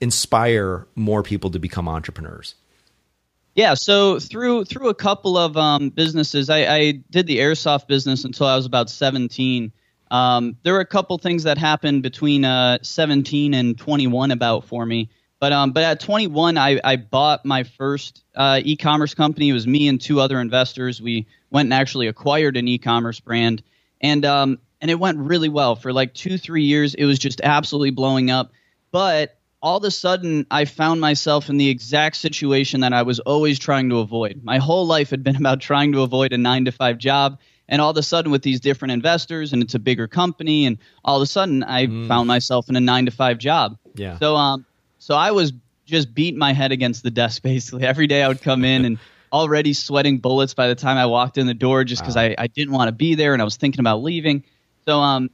inspire 0.00 0.86
more 0.94 1.24
people 1.24 1.50
to 1.50 1.58
become 1.58 1.88
entrepreneurs? 1.88 2.54
Yeah, 3.60 3.74
so 3.74 4.18
through 4.18 4.64
through 4.64 4.88
a 4.88 4.94
couple 4.94 5.36
of 5.36 5.54
um, 5.54 5.90
businesses, 5.90 6.48
I, 6.48 6.60
I, 6.60 6.92
did 7.10 7.26
the 7.26 7.40
airsoft 7.40 7.88
business 7.88 8.24
until 8.24 8.46
I 8.46 8.56
was 8.56 8.64
about 8.64 8.88
17, 8.88 9.70
um, 10.10 10.56
there 10.62 10.72
were 10.72 10.80
a 10.80 10.86
couple 10.86 11.18
things 11.18 11.42
that 11.42 11.58
happened 11.58 12.02
between 12.02 12.46
uh, 12.46 12.78
17 12.80 13.52
and 13.52 13.76
21 13.76 14.30
about 14.30 14.64
for 14.64 14.86
me. 14.86 15.10
But 15.40 15.52
um, 15.52 15.72
but 15.72 15.82
at 15.82 16.00
21, 16.00 16.56
I, 16.56 16.80
I 16.82 16.96
bought 16.96 17.44
my 17.44 17.64
first 17.64 18.24
uh, 18.34 18.62
e-commerce 18.64 19.12
company. 19.12 19.50
It 19.50 19.52
was 19.52 19.66
me 19.66 19.88
and 19.88 20.00
two 20.00 20.20
other 20.20 20.40
investors. 20.40 21.02
We 21.02 21.26
went 21.50 21.66
and 21.66 21.74
actually 21.74 22.06
acquired 22.06 22.56
an 22.56 22.66
e-commerce 22.66 23.20
brand, 23.20 23.62
and 24.00 24.24
um, 24.24 24.58
and 24.80 24.90
it 24.90 24.98
went 24.98 25.18
really 25.18 25.50
well 25.50 25.76
for 25.76 25.92
like 25.92 26.14
two 26.14 26.38
three 26.38 26.64
years. 26.64 26.94
It 26.94 27.04
was 27.04 27.18
just 27.18 27.42
absolutely 27.42 27.90
blowing 27.90 28.30
up. 28.30 28.52
But 28.90 29.38
all 29.62 29.76
of 29.76 29.84
a 29.84 29.90
sudden, 29.90 30.46
I 30.50 30.64
found 30.64 31.00
myself 31.00 31.50
in 31.50 31.58
the 31.58 31.68
exact 31.68 32.16
situation 32.16 32.80
that 32.80 32.92
I 32.92 33.02
was 33.02 33.20
always 33.20 33.58
trying 33.58 33.90
to 33.90 33.98
avoid. 33.98 34.42
My 34.42 34.58
whole 34.58 34.86
life 34.86 35.10
had 35.10 35.22
been 35.22 35.36
about 35.44 35.60
trying 35.60 35.92
to 35.92 36.02
avoid 36.02 36.32
a 36.32 36.38
nine 36.38 36.64
to 36.64 36.72
five 36.72 36.98
job 36.98 37.38
and 37.70 37.80
all 37.80 37.90
of 37.90 37.96
a 37.96 38.02
sudden, 38.02 38.32
with 38.32 38.42
these 38.42 38.58
different 38.58 38.92
investors, 38.92 39.52
and 39.52 39.62
it's 39.62 39.76
a 39.76 39.78
bigger 39.78 40.08
company, 40.08 40.66
and 40.66 40.78
all 41.04 41.16
of 41.16 41.22
a 41.22 41.26
sudden, 41.26 41.62
I 41.62 41.86
mm. 41.86 42.08
found 42.08 42.26
myself 42.26 42.68
in 42.68 42.74
a 42.74 42.80
nine 42.80 43.06
to 43.06 43.12
five 43.12 43.38
job. 43.38 43.78
Yeah. 43.94 44.18
So, 44.18 44.34
um, 44.34 44.66
so 44.98 45.14
I 45.14 45.30
was 45.30 45.52
just 45.86 46.12
beating 46.12 46.38
my 46.38 46.52
head 46.52 46.72
against 46.72 47.04
the 47.04 47.12
desk 47.12 47.42
basically 47.44 47.84
every 47.84 48.08
day. 48.08 48.24
I 48.24 48.28
would 48.28 48.42
come 48.42 48.64
in 48.64 48.84
and 48.84 48.98
already 49.32 49.72
sweating 49.72 50.18
bullets 50.18 50.52
by 50.52 50.66
the 50.66 50.74
time 50.74 50.96
I 50.96 51.06
walked 51.06 51.38
in 51.38 51.46
the 51.46 51.54
door, 51.54 51.84
just 51.84 52.02
because 52.02 52.16
wow. 52.16 52.22
I, 52.22 52.34
I 52.36 52.46
didn't 52.48 52.74
want 52.74 52.88
to 52.88 52.92
be 52.92 53.14
there, 53.14 53.34
and 53.34 53.40
I 53.40 53.44
was 53.44 53.56
thinking 53.56 53.78
about 53.78 54.02
leaving. 54.02 54.42
So, 54.84 54.98
um, 54.98 55.30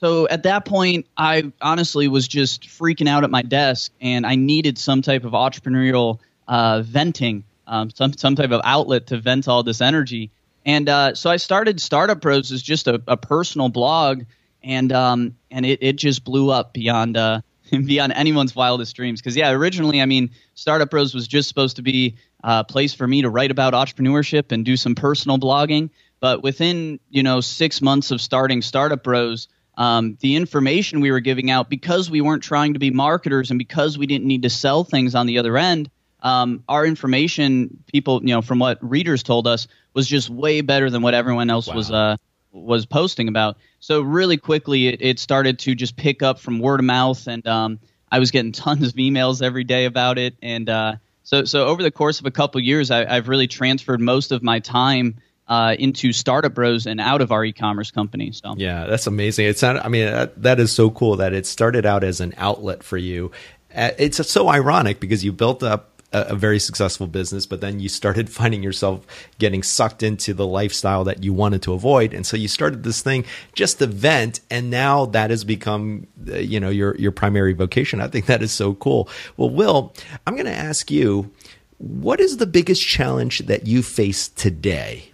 so 0.00 0.28
at 0.28 0.42
that 0.42 0.64
point, 0.64 1.06
I 1.16 1.52
honestly 1.60 2.08
was 2.08 2.28
just 2.28 2.64
freaking 2.64 3.08
out 3.08 3.24
at 3.24 3.30
my 3.30 3.42
desk, 3.42 3.92
and 4.00 4.26
I 4.26 4.34
needed 4.34 4.78
some 4.78 5.02
type 5.02 5.24
of 5.24 5.32
entrepreneurial 5.32 6.18
uh, 6.48 6.82
venting, 6.82 7.44
um, 7.66 7.90
some 7.90 8.12
some 8.12 8.34
type 8.34 8.50
of 8.50 8.60
outlet 8.64 9.06
to 9.08 9.18
vent 9.18 9.48
all 9.48 9.62
this 9.62 9.80
energy. 9.80 10.30
And 10.66 10.88
uh, 10.88 11.14
so 11.14 11.30
I 11.30 11.36
started 11.36 11.80
Startup 11.80 12.20
Bros 12.20 12.50
as 12.50 12.62
just 12.62 12.88
a, 12.88 13.02
a 13.06 13.16
personal 13.16 13.68
blog, 13.68 14.24
and 14.62 14.92
um, 14.92 15.36
and 15.50 15.64
it, 15.64 15.78
it 15.82 15.96
just 15.96 16.24
blew 16.24 16.50
up 16.50 16.72
beyond 16.72 17.16
uh, 17.16 17.40
beyond 17.70 18.12
anyone's 18.14 18.54
wildest 18.56 18.96
dreams. 18.96 19.20
Because 19.20 19.36
yeah, 19.36 19.50
originally, 19.52 20.00
I 20.00 20.06
mean, 20.06 20.30
Startup 20.54 20.90
Bros 20.90 21.14
was 21.14 21.28
just 21.28 21.48
supposed 21.48 21.76
to 21.76 21.82
be 21.82 22.16
a 22.42 22.64
place 22.64 22.94
for 22.94 23.06
me 23.06 23.22
to 23.22 23.30
write 23.30 23.50
about 23.50 23.74
entrepreneurship 23.74 24.52
and 24.52 24.64
do 24.64 24.76
some 24.76 24.94
personal 24.94 25.38
blogging. 25.38 25.90
But 26.20 26.42
within 26.42 26.98
you 27.10 27.22
know 27.22 27.40
six 27.40 27.80
months 27.80 28.10
of 28.10 28.20
starting 28.20 28.62
Startup 28.62 29.02
Bros, 29.02 29.48
um, 29.76 30.16
the 30.20 30.36
information 30.36 31.00
we 31.00 31.10
were 31.10 31.20
giving 31.20 31.50
out 31.50 31.68
because 31.68 32.10
we 32.10 32.20
weren't 32.20 32.42
trying 32.42 32.74
to 32.74 32.78
be 32.78 32.90
marketers 32.90 33.50
and 33.50 33.58
because 33.58 33.98
we 33.98 34.06
didn't 34.06 34.26
need 34.26 34.42
to 34.42 34.50
sell 34.50 34.84
things 34.84 35.14
on 35.14 35.26
the 35.26 35.38
other 35.38 35.56
end 35.56 35.90
um, 36.24 36.64
our 36.68 36.86
information, 36.86 37.84
people, 37.86 38.20
you 38.22 38.34
know, 38.34 38.40
from 38.40 38.58
what 38.58 38.78
readers 38.80 39.22
told 39.22 39.46
us, 39.46 39.68
was 39.92 40.08
just 40.08 40.30
way 40.30 40.62
better 40.62 40.88
than 40.88 41.02
what 41.02 41.12
everyone 41.12 41.50
else 41.50 41.68
wow. 41.68 41.74
was 41.74 41.90
uh, 41.90 42.16
was 42.50 42.86
posting 42.86 43.28
about. 43.28 43.58
So 43.78 44.00
really 44.00 44.38
quickly, 44.38 44.88
it, 44.88 45.02
it, 45.02 45.18
started 45.18 45.58
to 45.60 45.74
just 45.74 45.96
pick 45.96 46.22
up 46.22 46.40
from 46.40 46.60
word 46.60 46.80
of 46.80 46.86
mouth, 46.86 47.26
and 47.26 47.46
um, 47.46 47.78
I 48.10 48.20
was 48.20 48.30
getting 48.30 48.52
tons 48.52 48.88
of 48.88 48.94
emails 48.94 49.42
every 49.42 49.64
day 49.64 49.84
about 49.84 50.16
it. 50.16 50.34
And 50.40 50.68
uh, 50.70 50.96
so, 51.24 51.44
so 51.44 51.66
over 51.66 51.82
the 51.82 51.90
course 51.90 52.20
of 52.20 52.26
a 52.26 52.30
couple 52.30 52.58
years, 52.62 52.90
I, 52.90 53.16
have 53.16 53.28
really 53.28 53.46
transferred 53.46 54.00
most 54.00 54.32
of 54.32 54.42
my 54.42 54.60
time 54.60 55.16
uh, 55.48 55.76
into 55.78 56.12
Startup 56.12 56.52
Bros 56.52 56.86
and 56.86 57.00
out 57.00 57.20
of 57.20 57.32
our 57.32 57.44
e-commerce 57.44 57.90
company. 57.90 58.32
So 58.32 58.54
yeah, 58.56 58.86
that's 58.86 59.06
amazing. 59.06 59.46
It's 59.46 59.62
not. 59.62 59.84
I 59.84 59.88
mean, 59.88 60.06
that, 60.06 60.42
that 60.42 60.60
is 60.60 60.72
so 60.72 60.90
cool 60.90 61.16
that 61.16 61.32
it 61.32 61.46
started 61.46 61.84
out 61.84 62.04
as 62.04 62.20
an 62.20 62.34
outlet 62.36 62.82
for 62.82 62.96
you. 62.96 63.30
Uh, 63.74 63.90
it's 63.98 64.26
so 64.28 64.48
ironic 64.48 65.00
because 65.00 65.24
you 65.24 65.32
built 65.32 65.62
up 65.62 65.94
a, 66.14 66.36
very 66.36 66.58
successful 66.58 67.06
business, 67.06 67.44
but 67.44 67.60
then 67.60 67.80
you 67.80 67.88
started 67.88 68.30
finding 68.30 68.62
yourself 68.62 69.04
getting 69.38 69.62
sucked 69.62 70.02
into 70.02 70.32
the 70.32 70.46
lifestyle 70.46 71.04
that 71.04 71.22
you 71.22 71.32
wanted 71.32 71.62
to 71.62 71.74
avoid, 71.74 72.14
and 72.14 72.24
so 72.24 72.36
you 72.36 72.48
started 72.48 72.84
this 72.84 73.02
thing 73.02 73.24
just 73.54 73.78
to 73.80 73.86
vent, 73.86 74.40
and 74.50 74.70
now 74.70 75.06
that 75.06 75.30
has 75.30 75.44
become 75.44 76.06
uh, 76.28 76.36
you 76.36 76.60
know 76.60 76.70
your 76.70 76.96
your 76.96 77.12
primary 77.12 77.52
vocation. 77.52 78.00
I 78.00 78.08
think 78.08 78.26
that 78.26 78.42
is 78.42 78.52
so 78.52 78.74
cool. 78.74 79.08
Well, 79.36 79.50
Will, 79.50 79.92
I'm 80.26 80.34
going 80.34 80.46
to 80.46 80.52
ask 80.52 80.90
you, 80.90 81.30
what 81.78 82.20
is 82.20 82.38
the 82.38 82.46
biggest 82.46 82.86
challenge 82.86 83.40
that 83.40 83.66
you 83.66 83.82
face 83.82 84.28
today? 84.28 85.10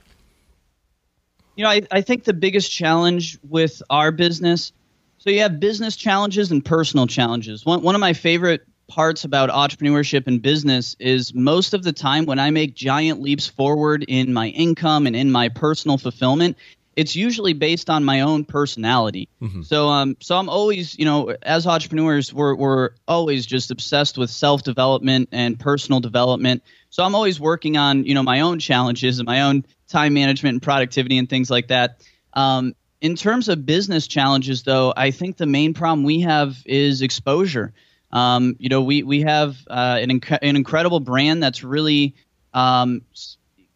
You 1.61 1.65
know, 1.65 1.73
I, 1.73 1.83
I 1.91 2.01
think 2.01 2.25
the 2.25 2.33
biggest 2.33 2.73
challenge 2.73 3.39
with 3.47 3.83
our 3.91 4.13
business. 4.13 4.73
So 5.19 5.29
you 5.29 5.41
have 5.41 5.61
business 5.61 5.95
challenges 5.95 6.51
and 6.51 6.65
personal 6.65 7.07
challenges. 7.07 7.67
One 7.67 7.83
one 7.83 7.95
of 7.95 8.01
my 8.01 8.15
favorite 8.15 8.67
parts 8.89 9.25
about 9.25 9.51
entrepreneurship 9.51 10.27
and 10.27 10.41
business 10.41 10.97
is 10.99 11.35
most 11.35 11.75
of 11.75 11.83
the 11.83 11.93
time 11.93 12.25
when 12.25 12.39
I 12.39 12.51
make 12.51 12.75
giant 12.75 13.21
leaps 13.21 13.47
forward 13.47 14.07
in 14.09 14.33
my 14.33 14.49
income 14.49 15.07
and 15.07 15.15
in 15.15 15.31
my 15.31 15.51
personal 15.51 15.99
fulfillment, 15.99 16.57
it's 17.01 17.15
usually 17.17 17.55
based 17.55 17.89
on 17.91 18.05
my 18.05 18.21
own 18.21 18.45
personality. 18.45 19.29
Mm-hmm. 19.41 19.63
So 19.63 19.89
um 19.89 20.17
so 20.21 20.37
I'm 20.39 20.49
always, 20.49 20.99
you 20.99 21.05
know, 21.05 21.19
as 21.43 21.67
entrepreneurs 21.67 22.33
we're 22.33 22.55
we're 22.55 22.91
always 23.07 23.47
just 23.47 23.71
obsessed 23.71 24.19
with 24.19 24.31
self-development 24.31 25.29
and 25.33 25.59
personal 25.59 26.01
development. 26.01 26.63
So 26.91 27.05
I'm 27.05 27.15
always 27.15 27.39
working 27.41 27.77
on, 27.77 28.05
you 28.05 28.15
know, 28.15 28.23
my 28.23 28.41
own 28.41 28.59
challenges 28.59 29.19
and 29.19 29.27
my 29.27 29.41
own 29.43 29.65
time 29.89 30.13
management 30.15 30.55
and 30.55 30.63
productivity 30.63 31.19
and 31.19 31.29
things 31.29 31.51
like 31.51 31.69
that. 31.69 31.89
Um, 32.35 32.75
in 33.01 33.17
terms 33.17 33.49
of 33.49 33.65
business 33.65 34.07
challenges, 34.07 34.63
though, 34.63 34.93
I 35.07 35.11
think 35.11 35.37
the 35.37 35.47
main 35.47 35.73
problem 35.73 36.05
we 36.05 36.21
have 36.21 36.57
is 36.67 37.03
exposure. 37.03 37.73
Um, 38.13 38.57
you 38.59 38.69
know, 38.69 38.83
we 38.83 39.03
we 39.05 39.23
have 39.23 39.57
uh, 39.69 39.99
an, 40.03 40.11
inc- 40.11 40.39
an 40.43 40.57
incredible 40.57 41.01
brand 41.01 41.43
that's 41.43 41.63
really 41.65 42.15
um, 42.53 43.03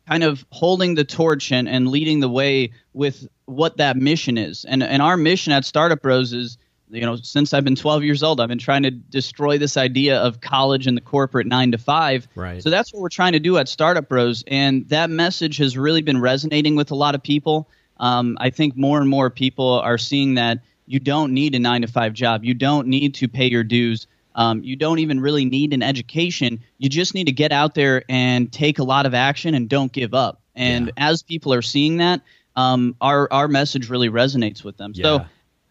kind 0.09 0.23
of 0.23 0.45
holding 0.51 0.95
the 0.95 1.05
torch 1.05 1.53
and, 1.53 1.69
and 1.69 1.89
leading 1.89 2.21
the 2.21 2.29
way 2.29 2.73
with 2.93 3.27
what 3.47 3.79
that 3.79 3.97
mission 3.97 4.39
is. 4.39 4.65
And 4.65 4.83
and 4.83 5.03
our 5.03 5.17
mission 5.17 5.53
at 5.53 5.65
Startup 5.65 6.01
Bros 6.01 6.33
is, 6.33 6.59
you 6.91 7.01
know, 7.03 7.17
since 7.17 7.55
I've 7.55 7.65
been 7.65 7.77
12 7.77 8.05
years 8.05 8.23
old, 8.23 8.41
I've 8.41 8.49
been 8.49 8.59
trying 8.59 8.85
to 8.85 8.91
destroy 8.91 9.59
this 9.59 9.77
idea 9.77 10.21
of 10.21 10.41
college 10.41 10.87
and 10.87 10.97
the 10.97 11.03
corporate 11.03 11.47
nine 11.47 11.73
to 11.73 11.79
five. 11.79 12.29
Right. 12.35 12.63
So 12.63 12.71
that's 12.71 12.93
what 12.93 13.01
we're 13.01 13.09
trying 13.09 13.33
to 13.33 13.41
do 13.41 13.59
at 13.59 13.69
Startup 13.69 14.07
Bros. 14.07 14.45
And 14.47 14.89
that 14.89 15.11
message 15.11 15.57
has 15.59 15.77
really 15.77 16.03
been 16.03 16.21
resonating 16.21 16.77
with 16.77 16.91
a 16.91 16.95
lot 16.95 17.15
of 17.15 17.23
people. 17.23 17.69
Um, 17.99 18.37
I 18.41 18.51
think 18.51 18.77
more 18.77 19.01
and 19.01 19.09
more 19.09 19.31
people 19.31 19.81
are 19.81 19.99
seeing 19.99 20.35
that 20.35 20.59
you 20.87 21.01
don't 21.01 21.33
need 21.33 21.55
a 21.55 21.59
nine 21.59 21.83
to 21.83 21.89
five 21.89 22.13
job. 22.13 22.45
You 22.45 22.55
don't 22.55 22.89
need 22.89 23.15
to 23.17 23.29
pay 23.29 23.47
your 23.47 23.65
dues. 23.65 24.07
Um, 24.35 24.63
you 24.63 24.77
don't 24.77 24.99
even 24.99 25.21
really 25.21 25.45
need 25.45 25.73
an 25.73 25.83
education. 25.83 26.61
You 26.79 26.89
just 26.89 27.15
need 27.15 27.27
to 27.27 27.33
get 27.33 27.53
out 27.53 27.75
there 27.75 28.05
and 28.09 28.53
take 28.53 28.79
a 28.79 28.85
lot 28.85 29.07
of 29.07 29.15
action 29.15 29.55
and 29.55 29.69
don't 29.69 29.93
give 29.93 30.15
up. 30.15 30.41
And 30.55 30.87
yeah. 30.87 30.93
as 30.97 31.23
people 31.23 31.53
are 31.53 31.63
seeing 31.63 31.99
that, 31.99 32.21
um, 32.57 32.97
our 33.01 33.33
our 33.33 33.49
message 33.49 33.91
really 33.91 34.09
resonates 34.09 34.65
with 34.65 34.77
them. 34.77 34.93
Yeah. 34.95 35.03
So 35.03 35.27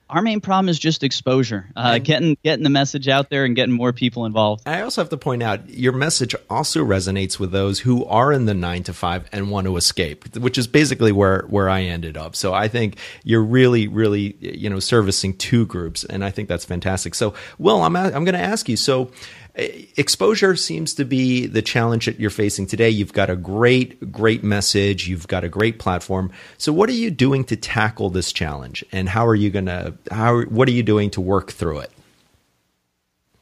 our 0.10 0.22
main 0.22 0.42
problem 0.42 0.70
is 0.70 0.78
just 0.78 1.04
exposure, 1.04 1.70
uh, 1.76 1.98
getting 1.98 2.38
getting 2.44 2.64
the 2.64 2.70
message 2.70 3.08
out 3.08 3.30
there 3.30 3.46
and 3.46 3.56
getting 3.56 3.74
more 3.74 3.94
people 3.94 4.26
involved. 4.26 4.64
I 4.66 4.82
also 4.82 5.02
have 5.02 5.10
to 5.10 5.18
point 5.18 5.42
out 5.42 5.70
your 5.70 5.94
message 5.94 6.36
also 6.50 6.84
resonates 6.86 7.40
with 7.40 7.52
those 7.52 7.80
who 7.80 8.06
are 8.06 8.32
in 8.32 8.46
the 8.46 8.54
nine 8.54 8.84
to 8.84 8.94
five 8.94 9.28
and 9.32 9.50
want 9.50 9.66
to 9.66 9.78
escape, 9.78 10.36
which 10.38 10.58
is 10.58 10.68
basically 10.68 11.12
where 11.12 11.46
where 11.50 11.70
I 11.70 11.84
ended 11.84 12.18
up. 12.18 12.36
So 12.36 12.54
I 12.54 12.68
think 12.68 12.98
you're 13.24 13.44
really, 13.44 13.88
really, 13.88 14.36
you 14.40 14.70
know, 14.70 14.80
servicing 14.80 15.36
two 15.36 15.66
groups, 15.66 16.04
and 16.04 16.24
I 16.24 16.32
think 16.32 16.50
that's 16.50 16.66
fantastic. 16.66 17.16
So, 17.16 17.34
Will, 17.58 17.82
I'm 17.82 17.96
I'm 17.96 18.26
going 18.26 18.34
to 18.34 18.40
ask 18.40 18.70
you. 18.70 18.78
So 18.78 19.12
exposure 19.56 20.56
seems 20.56 20.96
to 20.96 21.06
be 21.06 21.46
the 21.46 21.62
challenge 21.62 22.08
that 22.08 22.20
you're 22.20 22.30
facing 22.30 22.66
today. 22.66 22.90
You've 22.90 23.14
got 23.14 23.30
a 23.30 23.36
great, 23.36 24.12
great 24.12 24.44
message. 24.44 25.08
You've 25.08 25.28
got 25.28 25.44
a 25.44 25.50
great 25.50 25.78
platform. 25.80 26.32
So, 26.58 26.74
what 26.74 26.90
are 26.90 26.94
you 26.94 27.12
doing 27.12 27.44
to 27.46 27.56
tackle 27.56 28.10
this 28.10 28.34
challenge, 28.34 28.84
and 28.92 29.08
how 29.08 29.28
are 29.28 29.36
you 29.36 29.52
going 29.52 29.68
to? 29.68 29.94
How? 30.12 30.42
What 30.42 30.68
are 30.68 30.72
you 30.72 30.84
doing 30.84 31.12
to 31.12 31.22
work 31.22 31.52
through 31.52 31.80
it? 31.80 31.92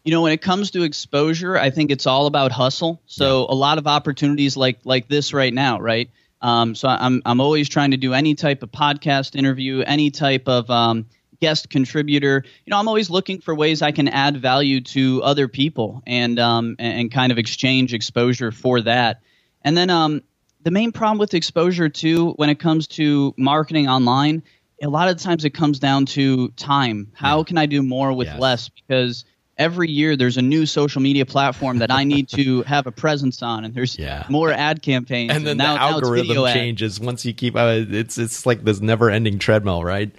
You 0.03 0.11
know, 0.11 0.21
when 0.21 0.33
it 0.33 0.41
comes 0.41 0.71
to 0.71 0.83
exposure, 0.83 1.55
I 1.57 1.69
think 1.69 1.91
it's 1.91 2.07
all 2.07 2.25
about 2.25 2.51
hustle. 2.51 3.01
So, 3.05 3.41
yeah. 3.41 3.53
a 3.53 3.55
lot 3.55 3.77
of 3.77 3.87
opportunities 3.87 4.57
like 4.57 4.79
like 4.83 5.07
this 5.07 5.33
right 5.33 5.53
now, 5.53 5.79
right? 5.79 6.09
Um, 6.41 6.75
so, 6.75 6.89
I'm 6.89 7.21
I'm 7.25 7.39
always 7.39 7.69
trying 7.69 7.91
to 7.91 7.97
do 7.97 8.13
any 8.13 8.35
type 8.35 8.63
of 8.63 8.71
podcast 8.71 9.35
interview, 9.35 9.81
any 9.81 10.11
type 10.11 10.49
of 10.49 10.69
um, 10.69 11.05
guest 11.41 11.69
contributor. 11.69 12.45
You 12.65 12.71
know, 12.71 12.77
I'm 12.77 12.87
always 12.87 13.09
looking 13.09 13.41
for 13.41 13.53
ways 13.53 13.81
I 13.81 13.91
can 13.91 14.07
add 14.07 14.37
value 14.37 14.81
to 14.81 15.21
other 15.23 15.47
people 15.47 16.01
and 16.07 16.39
um, 16.39 16.75
and 16.79 17.11
kind 17.11 17.31
of 17.31 17.37
exchange 17.37 17.93
exposure 17.93 18.51
for 18.51 18.81
that. 18.81 19.21
And 19.63 19.75
then 19.75 19.89
um, 19.89 20.21
the 20.63 20.71
main 20.71 20.91
problem 20.91 21.17
with 21.17 21.33
exposure 21.33 21.89
too, 21.89 22.31
when 22.31 22.49
it 22.49 22.59
comes 22.59 22.87
to 22.87 23.33
marketing 23.37 23.89
online, 23.89 24.43
a 24.81 24.87
lot 24.87 25.09
of 25.09 25.17
times 25.17 25.45
it 25.45 25.51
comes 25.51 25.79
down 25.79 26.05
to 26.07 26.49
time. 26.49 27.11
How 27.13 27.39
yeah. 27.39 27.43
can 27.43 27.57
I 27.57 27.65
do 27.65 27.83
more 27.83 28.13
with 28.13 28.27
yes. 28.27 28.39
less? 28.39 28.69
Because 28.69 29.25
every 29.57 29.89
year 29.89 30.15
there's 30.15 30.37
a 30.37 30.41
new 30.41 30.65
social 30.65 31.01
media 31.01 31.25
platform 31.25 31.79
that 31.79 31.91
I 31.91 32.03
need 32.03 32.29
to 32.29 32.61
have 32.67 32.87
a 32.87 32.91
presence 32.91 33.43
on, 33.43 33.63
and 33.63 33.73
there's 33.73 33.97
yeah. 33.97 34.25
more 34.29 34.51
ad 34.51 34.81
campaigns. 34.81 35.31
And 35.31 35.45
then 35.45 35.51
and 35.51 35.57
now, 35.59 35.73
the 35.75 35.81
algorithm 35.81 36.45
changes 36.53 36.99
once 36.99 37.25
you 37.25 37.33
keep. 37.33 37.55
Uh, 37.55 37.85
it's 37.89 38.17
it's 38.17 38.45
like 38.45 38.63
this 38.63 38.79
never-ending 38.81 39.39
treadmill, 39.39 39.83
right? 39.83 40.11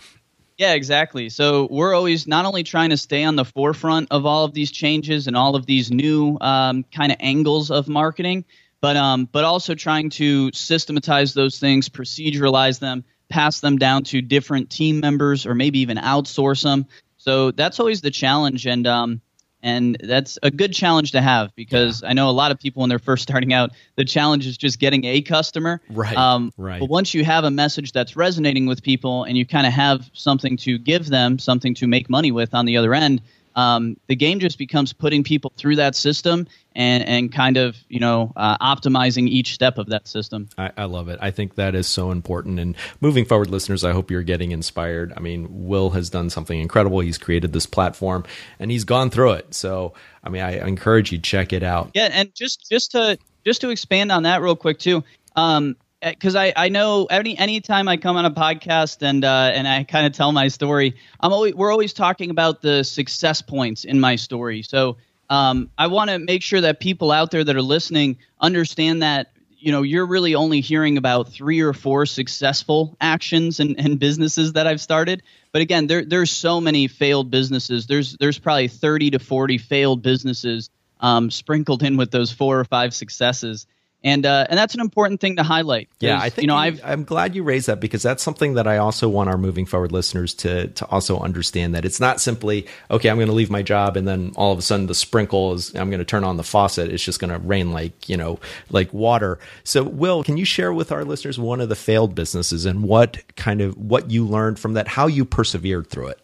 Yeah, 0.63 0.75
exactly. 0.75 1.29
So 1.29 1.67
we're 1.73 1.93
always 1.93 2.29
not 2.29 2.45
only 2.45 2.63
trying 2.63 2.91
to 2.91 2.97
stay 2.97 3.25
on 3.25 3.35
the 3.35 3.45
forefront 3.45 4.13
of 4.13 4.27
all 4.27 4.45
of 4.45 4.55
these 4.55 4.71
changes 4.71 5.27
and 5.27 5.37
all 5.37 5.57
of 5.57 5.67
these 5.67 5.91
new 5.91 6.39
um, 6.41 6.85
kind 6.85 7.11
of 7.11 7.19
angles 7.19 7.73
of 7.73 7.89
marketing, 7.89 8.45
but 8.81 8.97
um, 8.97 9.29
but 9.33 9.43
also 9.43 9.75
trying 9.75 10.11
to 10.11 10.53
systematize 10.53 11.35
those 11.35 11.59
things, 11.59 11.89
proceduralize 11.89 12.79
them, 12.79 13.03
pass 13.29 13.59
them 13.59 13.77
down 13.77 14.05
to 14.05 14.23
different 14.23 14.71
team 14.71 15.01
members, 15.01 15.47
or 15.47 15.57
maybe 15.57 15.81
even 15.81 15.97
outsource 15.97 16.63
them. 16.63 16.87
So 17.17 17.51
that's 17.51 17.81
always 17.81 18.01
the 18.01 18.13
challenge, 18.13 18.65
and 18.65 18.87
um, 18.87 19.21
and 19.63 19.97
that's 20.03 20.39
a 20.43 20.51
good 20.51 20.73
challenge 20.73 21.13
to 21.13 21.23
have 21.23 21.55
because 21.55 22.03
yeah. 22.03 22.09
I 22.09 22.13
know 22.13 22.29
a 22.29 22.33
lot 22.33 22.51
of 22.51 22.59
people 22.59 22.81
when 22.81 22.89
they're 22.89 22.99
first 22.99 23.23
starting 23.29 23.53
out, 23.53 23.71
the 23.97 24.05
challenge 24.05 24.47
is 24.47 24.57
just 24.57 24.79
getting 24.79 25.05
a 25.05 25.23
customer. 25.23 25.81
Right. 25.91 26.17
Um, 26.17 26.53
right. 26.57 26.81
But 26.81 26.89
once 26.89 27.15
you 27.15 27.25
have 27.25 27.45
a 27.45 27.51
message 27.51 27.93
that's 27.93 28.17
resonating 28.17 28.67
with 28.67 28.83
people 28.83 29.25
and 29.25 29.37
you 29.37 29.47
kind 29.47 29.67
of 29.67 29.73
have 29.73 30.11
something 30.13 30.57
to 30.59 30.79
give 30.79 31.07
them, 31.07 31.39
something 31.39 31.75
to 31.75 31.87
make 31.87 32.11
money 32.11 32.33
with 32.33 32.55
on 32.55 32.67
the 32.67 32.77
other 32.77 32.95
end, 32.95 33.23
um, 33.55 33.97
the 34.07 34.17
game 34.17 34.41
just 34.41 34.59
becomes 34.59 34.93
putting 34.93 35.25
people 35.25 35.53
through 35.57 35.77
that 35.77 35.95
system 35.95 36.47
and, 36.75 37.07
and 37.07 37.33
kind 37.33 37.57
of 37.57 37.77
you 37.89 38.01
know 38.01 38.33
uh, 38.37 38.57
optimizing 38.59 39.29
each 39.29 39.55
step 39.55 39.79
of 39.79 39.89
that 39.89 40.09
system. 40.09 40.49
I, 40.57 40.71
I, 40.77 40.85
love 40.85 41.09
it. 41.09 41.19
I 41.21 41.31
think 41.31 41.57
that 41.57 41.75
is 41.75 41.87
so 41.87 42.11
important. 42.11 42.59
And 42.59 42.77
moving 43.01 43.25
forward, 43.25 43.51
listeners, 43.51 43.85
I 43.85 43.93
hope 43.93 44.11
you're 44.11 44.23
getting 44.23 44.53
inspired. 44.53 45.13
I 45.17 45.21
mean, 45.21 45.67
Will 45.67 45.91
has 45.91 46.11
done 46.11 46.31
something 46.31 46.59
incredible. 46.59 47.01
He's 47.01 47.19
created 47.19 47.53
this 47.53 47.67
platform 47.67 48.25
and 48.59 48.71
he's 48.71 48.85
gone 48.85 49.11
through 49.11 49.33
it. 49.33 49.55
So 49.55 49.95
I 50.25 50.29
mean, 50.29 50.43
I 50.43 50.67
encourage 50.67 51.13
you 51.13 51.19
check 51.19 51.53
it 51.53 51.63
out. 51.63 51.91
Yeah, 51.95 52.09
and 52.13 52.35
just 52.35 52.69
just 52.71 52.93
to 52.93 53.19
just 53.45 53.61
to 53.63 53.71
expand 53.71 54.13
on 54.13 54.23
that 54.25 54.41
real 54.41 54.57
quick 54.57 54.79
too. 54.79 55.05
Um, 55.35 55.77
because 56.03 56.35
I, 56.35 56.53
I 56.57 56.69
know 56.69 57.07
any 57.07 57.39
anytime 57.39 57.89
I 57.89 57.97
come 57.97 58.17
on 58.17 58.25
a 58.25 58.31
podcast 58.31 59.03
and 59.03 59.25
uh, 59.25 59.53
and 59.55 59.69
I 59.69 59.85
kind 59.85 60.07
of 60.07 60.13
tell 60.13 60.33
my 60.33 60.49
story, 60.49 60.97
I'm 61.21 61.33
always 61.33 61.55
we're 61.55 61.71
always 61.71 61.93
talking 61.93 62.31
about 62.31 62.61
the 62.61 62.83
success 62.83 63.41
points 63.43 63.85
in 63.85 64.01
my 64.01 64.17
story. 64.17 64.63
So 64.63 64.97
um, 65.31 65.71
I 65.79 65.87
want 65.87 66.11
to 66.11 66.19
make 66.19 66.43
sure 66.43 66.61
that 66.61 66.81
people 66.81 67.13
out 67.13 67.31
there 67.31 67.45
that 67.45 67.55
are 67.55 67.63
listening 67.63 68.19
understand 68.41 69.03
that 69.03 69.33
you 69.57 69.71
know 69.71 69.83
you're 69.83 70.07
really 70.07 70.35
only 70.35 70.61
hearing 70.61 70.99
about 70.99 71.29
three 71.29 71.61
or 71.61 71.73
four 71.73 72.05
successful 72.05 72.97
actions 73.01 73.61
and, 73.61 73.79
and 73.79 73.99
businesses 73.99 74.55
that 74.55 74.67
I've 74.67 74.81
started. 74.81 75.23
But 75.53 75.63
again, 75.63 75.87
there 75.87 76.05
there's 76.05 76.33
so 76.33 76.61
many 76.61 76.89
failed 76.89 77.31
businesses. 77.31 77.87
There's 77.87 78.17
there's 78.17 78.39
probably 78.39 78.69
30 78.69 79.13
to 79.13 79.19
40 79.21 79.59
failed 79.59 80.03
businesses 80.03 80.69
um, 81.01 81.31
sprinkled 81.31 81.85
in 81.85 81.97
with 81.97 82.11
those 82.11 82.33
four 82.33 82.59
or 82.59 82.65
five 82.65 82.93
successes 82.93 83.67
and 84.05 84.27
uh, 84.27 84.47
and 84.49 84.59
that's 84.59 84.75
an 84.75 84.81
important 84.81 85.21
thing 85.21 85.37
to 85.37 85.43
highlight. 85.43 85.89
Yeah, 86.01 86.19
I 86.21 86.29
think 86.29 86.43
you 86.43 86.49
know 86.49 86.57
i 86.57 86.77
am 86.85 87.05
glad 87.05 87.35
you 87.35 87.43
raised 87.43 87.69
that 87.69 87.81
because 87.81 88.03
that's 88.03 88.23
something 88.23 88.55
that 88.55 88.67
I 88.67 88.79
also 88.79 89.09
want 89.09 89.29
our 89.29 89.39
moving 89.39 89.67
forward 89.67 89.93
listeners 89.93 90.35
to 90.35 90.69
to 90.69 90.87
also 90.87 91.19
understand 91.21 91.75
that 91.75 91.85
it's 91.85 92.01
not 92.01 92.21
simply 92.21 92.67
okay. 92.91 93.11
I'm 93.11 93.17
going 93.17 93.29
to 93.29 93.35
leave 93.35 93.51
my 93.51 93.63
job 93.63 93.97
and 93.97 94.07
then 94.07 94.33
all 94.37 94.53
of 94.53 94.59
a 94.59 94.63
sudden 94.63 94.87
the 94.87 94.95
sprinkle 94.95 95.55
is 95.55 95.75
I'm 95.75 95.91
going 95.91 96.01
to 96.01 96.05
turn 96.05 96.25
on 96.25 96.37
the 96.37 96.43
faucet. 96.43 96.93
It's 96.93 97.05
just 97.05 97.21
going 97.21 97.33
to 97.33 97.39
rain 97.39 97.73
like 97.73 98.09
you 98.09 98.17
know 98.17 98.41
like 98.71 98.93
water. 98.93 99.39
So, 99.65 99.83
Will, 99.85 100.25
can 100.25 100.37
you 100.37 100.45
share 100.45 100.73
with 100.73 100.93
our 100.93 101.05
listeners 101.05 101.39
one 101.39 101.61
of 101.61 101.69
the 101.69 101.77
failed 101.77 102.15
businesses 102.15 102.65
and 102.65 102.83
what 102.83 103.19
kind 103.37 103.61
of 103.61 103.77
what 103.77 104.11
you 104.11 104.27
learned 104.27 104.59
from 104.59 104.75
that, 104.75 104.89
how 104.89 105.07
you 105.07 105.25
persevered 105.25 105.89
through 105.89 106.09
it? 106.09 106.21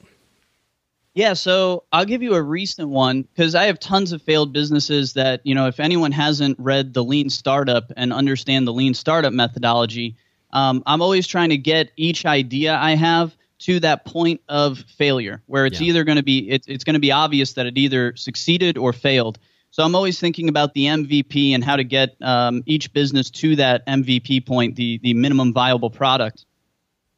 Yeah, 1.19 1.33
so 1.33 1.83
I'll 1.91 2.05
give 2.05 2.23
you 2.23 2.35
a 2.35 2.41
recent 2.41 2.91
one 2.91 3.23
because 3.23 3.57
I 3.57 3.65
have 3.65 3.81
tons 3.81 4.13
of 4.13 4.23
failed 4.23 4.53
businesses 4.53 5.15
that, 5.15 5.41
you 5.43 5.53
know, 5.53 5.67
if 5.67 5.81
anyone 5.81 6.13
hasn't 6.13 6.57
read 6.61 6.95
the 6.95 7.03
lean 7.03 7.29
startup 7.29 7.91
and 7.97 8.13
understand 8.13 8.69
the 8.69 8.73
lean 8.73 8.95
startup 8.95 9.33
methodology, 9.33 10.15
um, 10.53 10.81
I'm 10.87 11.03
always 11.03 11.27
trying 11.27 11.49
to 11.49 11.57
get 11.57 11.91
each 11.97 12.25
idea 12.25 12.77
I 12.77 12.95
have 12.95 13.37
to 13.63 13.81
that 13.81 14.05
point 14.05 14.43
of 14.49 14.79
failure 14.97 15.43
where 15.47 15.67
it's 15.67 15.81
yeah. 15.81 15.89
either 15.89 16.05
going 16.05 16.19
to 16.19 16.23
be 16.23 16.51
it, 16.51 16.67
it's 16.69 16.85
going 16.85 16.95
to 16.95 17.01
be 17.01 17.11
obvious 17.11 17.55
that 17.55 17.67
it 17.67 17.77
either 17.77 18.15
succeeded 18.15 18.79
or 18.79 18.93
failed. 18.93 19.41
So 19.73 19.83
I'm 19.83 19.97
always 19.97 20.21
thinking 20.21 20.49
about 20.49 20.73
the 20.73 20.85
MVP 20.85 21.53
and 21.53 21.65
how 21.65 21.75
to 21.75 21.83
get 21.83 22.15
um, 22.23 22.63
each 22.65 22.93
business 22.93 23.29
to 23.31 23.57
that 23.57 23.85
MVP 23.89 24.47
point, 24.47 24.77
the 24.77 24.99
the 24.99 25.15
minimum 25.15 25.53
viable 25.53 25.91
product, 25.91 26.45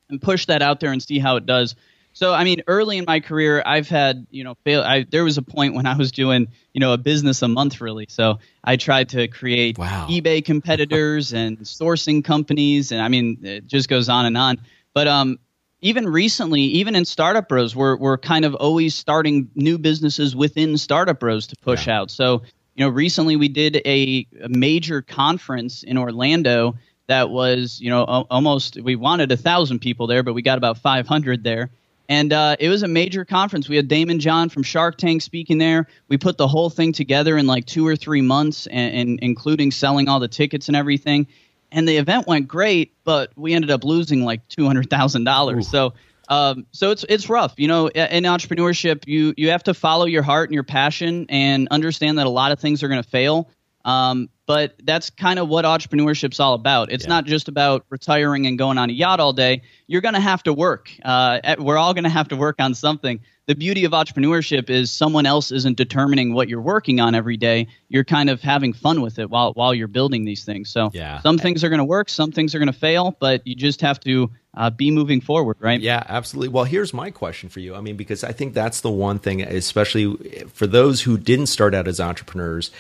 and 0.09 0.23
push 0.23 0.47
that 0.47 0.63
out 0.63 0.81
there 0.81 0.91
and 0.91 1.03
see 1.03 1.19
how 1.19 1.37
it 1.37 1.45
does. 1.45 1.77
So 2.13 2.35
I 2.35 2.45
mean, 2.45 2.63
early 2.67 2.99
in 2.99 3.05
my 3.07 3.21
career, 3.21 3.63
I've 3.65 3.89
had 3.89 4.27
you 4.31 4.45
know 4.45 4.55
fail. 4.65 4.83
I, 4.83 5.05
there 5.09 5.25
was 5.25 5.39
a 5.39 5.43
point 5.43 5.75
when 5.75 5.87
I 5.87 5.97
was 5.97 6.13
doing 6.13 6.49
you 6.73 6.81
know 6.81 6.93
a 6.93 6.99
business 6.99 7.43
a 7.43 7.49
month 7.49 7.81
really. 7.81 8.07
So 8.09 8.39
I 8.65 8.77
tried 8.77 9.11
to 9.11 9.29
create 9.29 9.79
wow. 9.79 10.07
eBay 10.11 10.45
competitors 10.45 11.33
and 11.33 11.59
sourcing 11.59 12.25
companies, 12.25 12.93
and 12.93 13.01
I 13.01 13.09
mean 13.09 13.39
it 13.43 13.67
just 13.67 13.89
goes 13.89 14.09
on 14.09 14.27
and 14.27 14.37
on. 14.37 14.61
But 14.93 15.07
um, 15.07 15.39
even 15.81 16.09
recently, 16.09 16.63
even 16.63 16.97
in 16.97 17.05
Startup 17.05 17.49
Bros, 17.49 17.77
we're 17.77 17.97
we're 17.97 18.19
kind 18.19 18.45
of 18.45 18.55
always 18.55 18.95
starting 18.95 19.51
new 19.55 19.79
businesses 19.79 20.35
within 20.35 20.77
Startup 20.77 21.19
Bros 21.19 21.47
to 21.49 21.57
push 21.57 21.87
yeah. 21.87 22.01
out. 22.01 22.11
So 22.11 22.43
you 22.75 22.85
know, 22.87 22.91
recently 22.91 23.37
we 23.37 23.49
did 23.49 23.77
a, 23.85 24.27
a 24.43 24.49
major 24.49 25.03
conference 25.03 25.83
in 25.83 25.99
Orlando 25.99 26.77
that 27.09 27.29
was, 27.29 27.81
you 27.81 27.91
know, 27.91 28.05
almost 28.05 28.81
we 28.81 28.97
wanted 28.97 29.33
a 29.33 29.37
thousand 29.37 29.81
people 29.81 30.07
there, 30.07 30.23
but 30.23 30.33
we 30.33 30.43
got 30.43 30.59
about 30.59 30.79
500 30.79 31.43
there. 31.43 31.71
And 32.11 32.33
uh, 32.33 32.57
it 32.59 32.69
was 32.69 32.83
a 32.83 32.89
major 32.89 33.25
conference. 33.25 33.69
We 33.69 33.77
had 33.77 33.89
Daymond 33.89 34.19
John 34.19 34.49
from 34.49 34.65
Shark 34.65 34.99
Tank 34.99 35.23
speaking 35.23 35.59
there. 35.59 35.87
We 36.09 36.19
put 36.19 36.39
the 36.39 36.49
whole 36.49 36.69
thing 36.69 36.93
together 36.93 37.39
in 37.39 37.47
like 37.47 37.67
two 37.67 37.87
or 37.87 37.95
three 37.95 38.21
months, 38.21 38.67
and, 38.67 38.95
and 38.95 39.19
including 39.23 39.71
selling 39.71 40.09
all 40.09 40.19
the 40.19 40.27
tickets 40.27 40.67
and 40.67 40.77
everything. 40.77 41.29
And 41.71 41.87
the 41.87 41.99
event 41.99 42.27
went 42.27 42.49
great, 42.49 42.95
but 43.05 43.31
we 43.37 43.55
ended 43.55 43.71
up 43.71 43.85
losing 43.85 44.25
like 44.25 44.47
two 44.49 44.67
hundred 44.67 44.91
thousand 44.91 45.23
dollars. 45.23 45.69
So 45.69 45.95
um, 46.29 46.67
so 46.73 46.91
it's 46.91 47.05
it's 47.09 47.29
rough, 47.29 47.55
you 47.57 47.69
know. 47.69 47.87
In 47.87 48.25
entrepreneurship, 48.25 49.07
you 49.07 49.33
you 49.37 49.51
have 49.51 49.63
to 49.65 49.75
follow 49.75 50.07
your 50.07 50.25
heart 50.25 50.49
and 50.49 50.55
your 50.55 50.65
passion, 50.65 51.27
and 51.29 51.69
understand 51.71 52.19
that 52.19 52.27
a 52.27 52.31
lot 52.31 52.51
of 52.51 52.59
things 52.59 52.83
are 52.83 52.89
going 52.89 53.03
to 53.03 53.09
fail. 53.09 53.49
Um, 53.85 54.29
but 54.47 54.75
that's 54.83 55.11
kind 55.11 55.39
of 55.39 55.49
what 55.49 55.65
entrepreneurship's 55.65 56.41
all 56.41 56.55
about. 56.55 56.91
It's 56.91 57.05
yeah. 57.05 57.11
not 57.11 57.25
just 57.25 57.49
about 57.49 57.87
retiring 57.89 58.47
and 58.47 58.59
going 58.59 58.79
on 58.79 58.91
a 58.91 58.93
yacht 58.93 59.21
all 59.21 59.33
day. 59.33 59.63
You're 59.87 60.01
going 60.01 60.15
to 60.15 60.21
have 60.21 60.43
to 60.43 60.53
work. 60.53 60.91
Uh, 61.05 61.57
we're 61.59 61.79
all 61.79 61.95
going 61.95 62.05
to 62.05 62.11
have 62.11 62.29
to 62.29 62.37
work 62.37 62.57
on 62.59 62.75
something 62.75 63.21
the 63.51 63.57
beauty 63.57 63.85
of 63.85 63.91
entrepreneurship 63.91 64.71
is 64.71 64.93
someone 64.93 65.27
else 65.27 65.51
isn't 65.51 65.77
determining 65.77 66.35
what 66.35 66.49
you're 66.49 66.61
working 66.61 67.01
on 67.01 67.17
every 67.17 67.37
day. 67.37 67.67
You're 67.89 68.05
kind 68.05 68.31
of 68.31 68.41
having 68.41 68.73
fun 68.73 69.03
with 69.03 69.19
it 69.19 69.29
while 69.29 69.53
while 69.55 69.75
you're 69.75 69.89
building 69.89 70.25
these 70.25 70.45
things. 70.45 70.71
So 70.71 70.93
yeah. 70.95 71.21
some 71.23 71.37
things 71.37 71.65
are 71.65 71.69
going 71.69 71.79
to 71.79 71.85
work, 71.85 72.09
some 72.09 72.31
things 72.31 72.55
are 72.55 72.61
going 72.61 72.73
to 72.73 72.79
fail, 72.79 73.17
but 73.19 73.45
you 73.45 73.57
just 73.57 73.81
have 73.81 73.99
to 74.01 74.31
uh, 74.55 74.71
be 74.71 74.93
moving 74.93 75.21
forward, 75.21 75.57
right? 75.59 75.81
Yeah, 75.81 76.01
absolutely. 76.09 76.51
Well, 76.51 76.63
here's 76.63 76.95
my 76.95 77.11
question 77.11 77.49
for 77.49 77.59
you. 77.59 77.75
I 77.75 77.81
mean, 77.81 77.97
because 77.97 78.23
I 78.23 78.31
think 78.31 78.55
that's 78.55 78.83
the 78.83 78.91
one 78.91 79.19
thing, 79.19 79.43
especially 79.43 80.15
for 80.53 80.69
those 80.69 81.01
who 81.03 81.19
didn't 81.19 81.47
start 81.47 81.75
out 81.75 81.89
as 81.89 81.99
entrepreneurs 81.99 82.71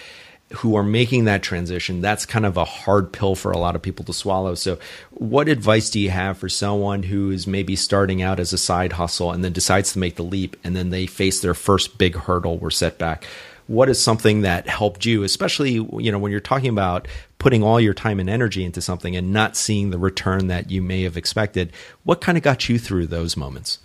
who 0.54 0.74
are 0.74 0.82
making 0.82 1.24
that 1.24 1.42
transition, 1.42 2.00
that's 2.00 2.26
kind 2.26 2.44
of 2.44 2.56
a 2.56 2.64
hard 2.64 3.12
pill 3.12 3.36
for 3.36 3.52
a 3.52 3.58
lot 3.58 3.76
of 3.76 3.82
people 3.82 4.04
to 4.04 4.12
swallow. 4.12 4.54
So, 4.54 4.78
what 5.10 5.48
advice 5.48 5.90
do 5.90 6.00
you 6.00 6.10
have 6.10 6.38
for 6.38 6.48
someone 6.48 7.04
who 7.04 7.30
is 7.30 7.46
maybe 7.46 7.76
starting 7.76 8.20
out 8.20 8.40
as 8.40 8.52
a 8.52 8.58
side 8.58 8.94
hustle 8.94 9.30
and 9.30 9.44
then 9.44 9.52
decides 9.52 9.92
to 9.92 10.00
make 10.00 10.16
the 10.16 10.24
leap 10.24 10.56
and 10.64 10.74
then 10.74 10.90
they 10.90 11.06
face 11.06 11.40
their 11.40 11.54
first 11.54 11.98
big 11.98 12.16
hurdle 12.16 12.58
or 12.60 12.70
setback? 12.70 13.24
What 13.68 13.88
is 13.88 14.02
something 14.02 14.40
that 14.40 14.68
helped 14.68 15.04
you, 15.04 15.22
especially 15.22 15.74
you 15.74 16.10
know 16.10 16.18
when 16.18 16.32
you're 16.32 16.40
talking 16.40 16.70
about 16.70 17.06
putting 17.38 17.62
all 17.62 17.80
your 17.80 17.94
time 17.94 18.18
and 18.18 18.28
energy 18.28 18.64
into 18.64 18.82
something 18.82 19.14
and 19.14 19.32
not 19.32 19.56
seeing 19.56 19.90
the 19.90 19.98
return 19.98 20.48
that 20.48 20.70
you 20.70 20.82
may 20.82 21.02
have 21.02 21.16
expected? 21.16 21.72
What 22.02 22.20
kind 22.20 22.36
of 22.36 22.42
got 22.42 22.68
you 22.68 22.80
through 22.80 23.06
those 23.06 23.36
moments? 23.36 23.78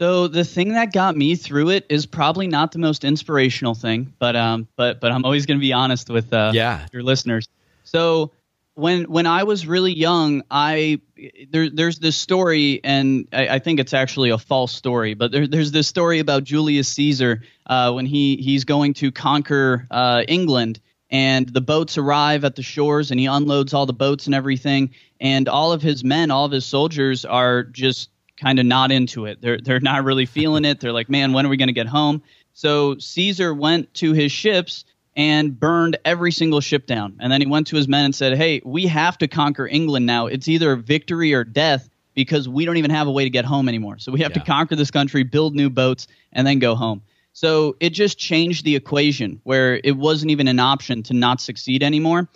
So 0.00 0.28
the 0.28 0.44
thing 0.44 0.72
that 0.72 0.94
got 0.94 1.14
me 1.14 1.36
through 1.36 1.68
it 1.68 1.84
is 1.90 2.06
probably 2.06 2.46
not 2.46 2.72
the 2.72 2.78
most 2.78 3.04
inspirational 3.04 3.74
thing, 3.74 4.14
but 4.18 4.34
um, 4.34 4.66
but 4.74 4.98
but 4.98 5.12
I'm 5.12 5.26
always 5.26 5.44
going 5.44 5.58
to 5.58 5.60
be 5.60 5.74
honest 5.74 6.08
with 6.08 6.32
uh, 6.32 6.52
yeah. 6.54 6.86
your 6.90 7.02
listeners. 7.02 7.50
So 7.84 8.32
when 8.72 9.04
when 9.04 9.26
I 9.26 9.42
was 9.42 9.66
really 9.66 9.92
young, 9.92 10.42
I 10.50 11.02
there, 11.50 11.68
there's 11.68 11.98
this 11.98 12.16
story, 12.16 12.80
and 12.82 13.28
I, 13.30 13.48
I, 13.48 13.58
think 13.58 13.78
it's 13.78 13.92
actually 13.92 14.30
a 14.30 14.38
false 14.38 14.72
story, 14.72 15.12
but 15.12 15.32
there, 15.32 15.46
there's 15.46 15.70
this 15.70 15.86
story 15.86 16.20
about 16.20 16.44
Julius 16.44 16.88
Caesar 16.88 17.42
uh, 17.66 17.92
when 17.92 18.06
he 18.06 18.36
he's 18.36 18.64
going 18.64 18.94
to 18.94 19.12
conquer 19.12 19.86
uh, 19.90 20.22
England, 20.26 20.80
and 21.10 21.46
the 21.46 21.60
boats 21.60 21.98
arrive 21.98 22.44
at 22.44 22.56
the 22.56 22.62
shores, 22.62 23.10
and 23.10 23.20
he 23.20 23.26
unloads 23.26 23.74
all 23.74 23.84
the 23.84 23.92
boats 23.92 24.24
and 24.24 24.34
everything, 24.34 24.94
and 25.20 25.46
all 25.46 25.72
of 25.72 25.82
his 25.82 26.02
men, 26.02 26.30
all 26.30 26.46
of 26.46 26.52
his 26.52 26.64
soldiers 26.64 27.26
are 27.26 27.64
just 27.64 28.08
kind 28.40 28.58
of 28.58 28.66
not 28.66 28.90
into 28.90 29.26
it. 29.26 29.40
They're 29.40 29.58
they're 29.58 29.80
not 29.80 30.04
really 30.04 30.26
feeling 30.26 30.64
it. 30.64 30.80
They're 30.80 30.92
like, 30.92 31.10
man, 31.10 31.32
when 31.32 31.46
are 31.46 31.48
we 31.48 31.56
going 31.56 31.68
to 31.68 31.74
get 31.74 31.86
home? 31.86 32.22
So 32.52 32.98
Caesar 32.98 33.54
went 33.54 33.92
to 33.94 34.12
his 34.12 34.32
ships 34.32 34.84
and 35.16 35.58
burned 35.58 35.98
every 36.04 36.32
single 36.32 36.60
ship 36.60 36.86
down. 36.86 37.16
And 37.20 37.32
then 37.32 37.40
he 37.40 37.46
went 37.46 37.66
to 37.68 37.76
his 37.76 37.88
men 37.88 38.04
and 38.04 38.14
said, 38.14 38.36
"Hey, 38.36 38.62
we 38.64 38.86
have 38.86 39.18
to 39.18 39.28
conquer 39.28 39.66
England 39.66 40.06
now. 40.06 40.26
It's 40.26 40.48
either 40.48 40.76
victory 40.76 41.34
or 41.34 41.44
death." 41.44 41.88
Because 42.12 42.48
we 42.48 42.64
don't 42.64 42.76
even 42.76 42.90
have 42.90 43.06
a 43.06 43.10
way 43.10 43.22
to 43.22 43.30
get 43.30 43.44
home 43.44 43.68
anymore. 43.68 43.98
So 43.98 44.10
we 44.10 44.20
have 44.20 44.32
yeah. 44.32 44.40
to 44.40 44.44
conquer 44.44 44.74
this 44.74 44.90
country, 44.90 45.22
build 45.22 45.54
new 45.54 45.70
boats, 45.70 46.08
and 46.32 46.44
then 46.44 46.58
go 46.58 46.74
home. 46.74 47.02
So 47.32 47.76
it 47.78 47.90
just 47.90 48.18
changed 48.18 48.64
the 48.64 48.74
equation 48.74 49.40
where 49.44 49.80
it 49.84 49.96
wasn't 49.96 50.32
even 50.32 50.48
an 50.48 50.58
option 50.58 51.04
to 51.04 51.14
not 51.14 51.40
succeed 51.40 51.84
anymore 51.84 52.28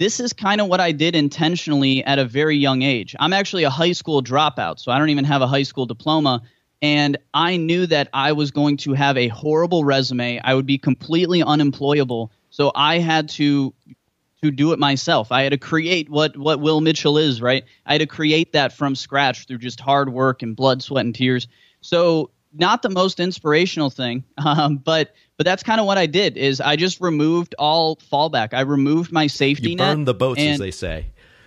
this 0.00 0.18
is 0.18 0.32
kind 0.32 0.62
of 0.62 0.66
what 0.66 0.80
I 0.80 0.92
did 0.92 1.14
intentionally 1.14 2.02
at 2.02 2.18
a 2.18 2.24
very 2.24 2.56
young 2.56 2.80
age. 2.80 3.14
I'm 3.20 3.34
actually 3.34 3.64
a 3.64 3.70
high 3.70 3.92
school 3.92 4.22
dropout, 4.22 4.80
so 4.80 4.90
I 4.90 4.98
don't 4.98 5.10
even 5.10 5.26
have 5.26 5.42
a 5.42 5.46
high 5.46 5.62
school 5.62 5.84
diploma. 5.84 6.40
And 6.80 7.18
I 7.34 7.58
knew 7.58 7.86
that 7.86 8.08
I 8.14 8.32
was 8.32 8.50
going 8.50 8.78
to 8.78 8.94
have 8.94 9.18
a 9.18 9.28
horrible 9.28 9.84
resume. 9.84 10.40
I 10.42 10.54
would 10.54 10.64
be 10.64 10.78
completely 10.78 11.42
unemployable. 11.42 12.32
So 12.48 12.72
I 12.74 12.98
had 12.98 13.28
to 13.30 13.74
to 14.42 14.50
do 14.50 14.72
it 14.72 14.78
myself. 14.78 15.30
I 15.30 15.42
had 15.42 15.52
to 15.52 15.58
create 15.58 16.08
what 16.08 16.34
what 16.34 16.60
Will 16.60 16.80
Mitchell 16.80 17.18
is, 17.18 17.42
right? 17.42 17.64
I 17.84 17.92
had 17.92 17.98
to 17.98 18.06
create 18.06 18.54
that 18.54 18.72
from 18.72 18.94
scratch 18.96 19.46
through 19.46 19.58
just 19.58 19.80
hard 19.80 20.10
work 20.10 20.40
and 20.40 20.56
blood, 20.56 20.82
sweat, 20.82 21.04
and 21.04 21.14
tears. 21.14 21.46
So 21.82 22.30
not 22.54 22.80
the 22.80 22.88
most 22.88 23.20
inspirational 23.20 23.90
thing, 23.90 24.24
um, 24.38 24.78
but 24.78 25.12
but 25.40 25.46
that's 25.46 25.62
kind 25.62 25.80
of 25.80 25.86
what 25.86 25.96
I 25.96 26.04
did. 26.04 26.36
Is 26.36 26.60
I 26.60 26.76
just 26.76 27.00
removed 27.00 27.54
all 27.58 27.96
fallback. 27.96 28.52
I 28.52 28.60
removed 28.60 29.10
my 29.10 29.26
safety 29.26 29.70
you 29.70 29.76
net. 29.76 29.96
Burn 29.96 30.04
the 30.04 30.12
boats, 30.12 30.38
and, 30.38 30.50
as 30.50 30.58
they 30.58 30.70
say. 30.70 31.06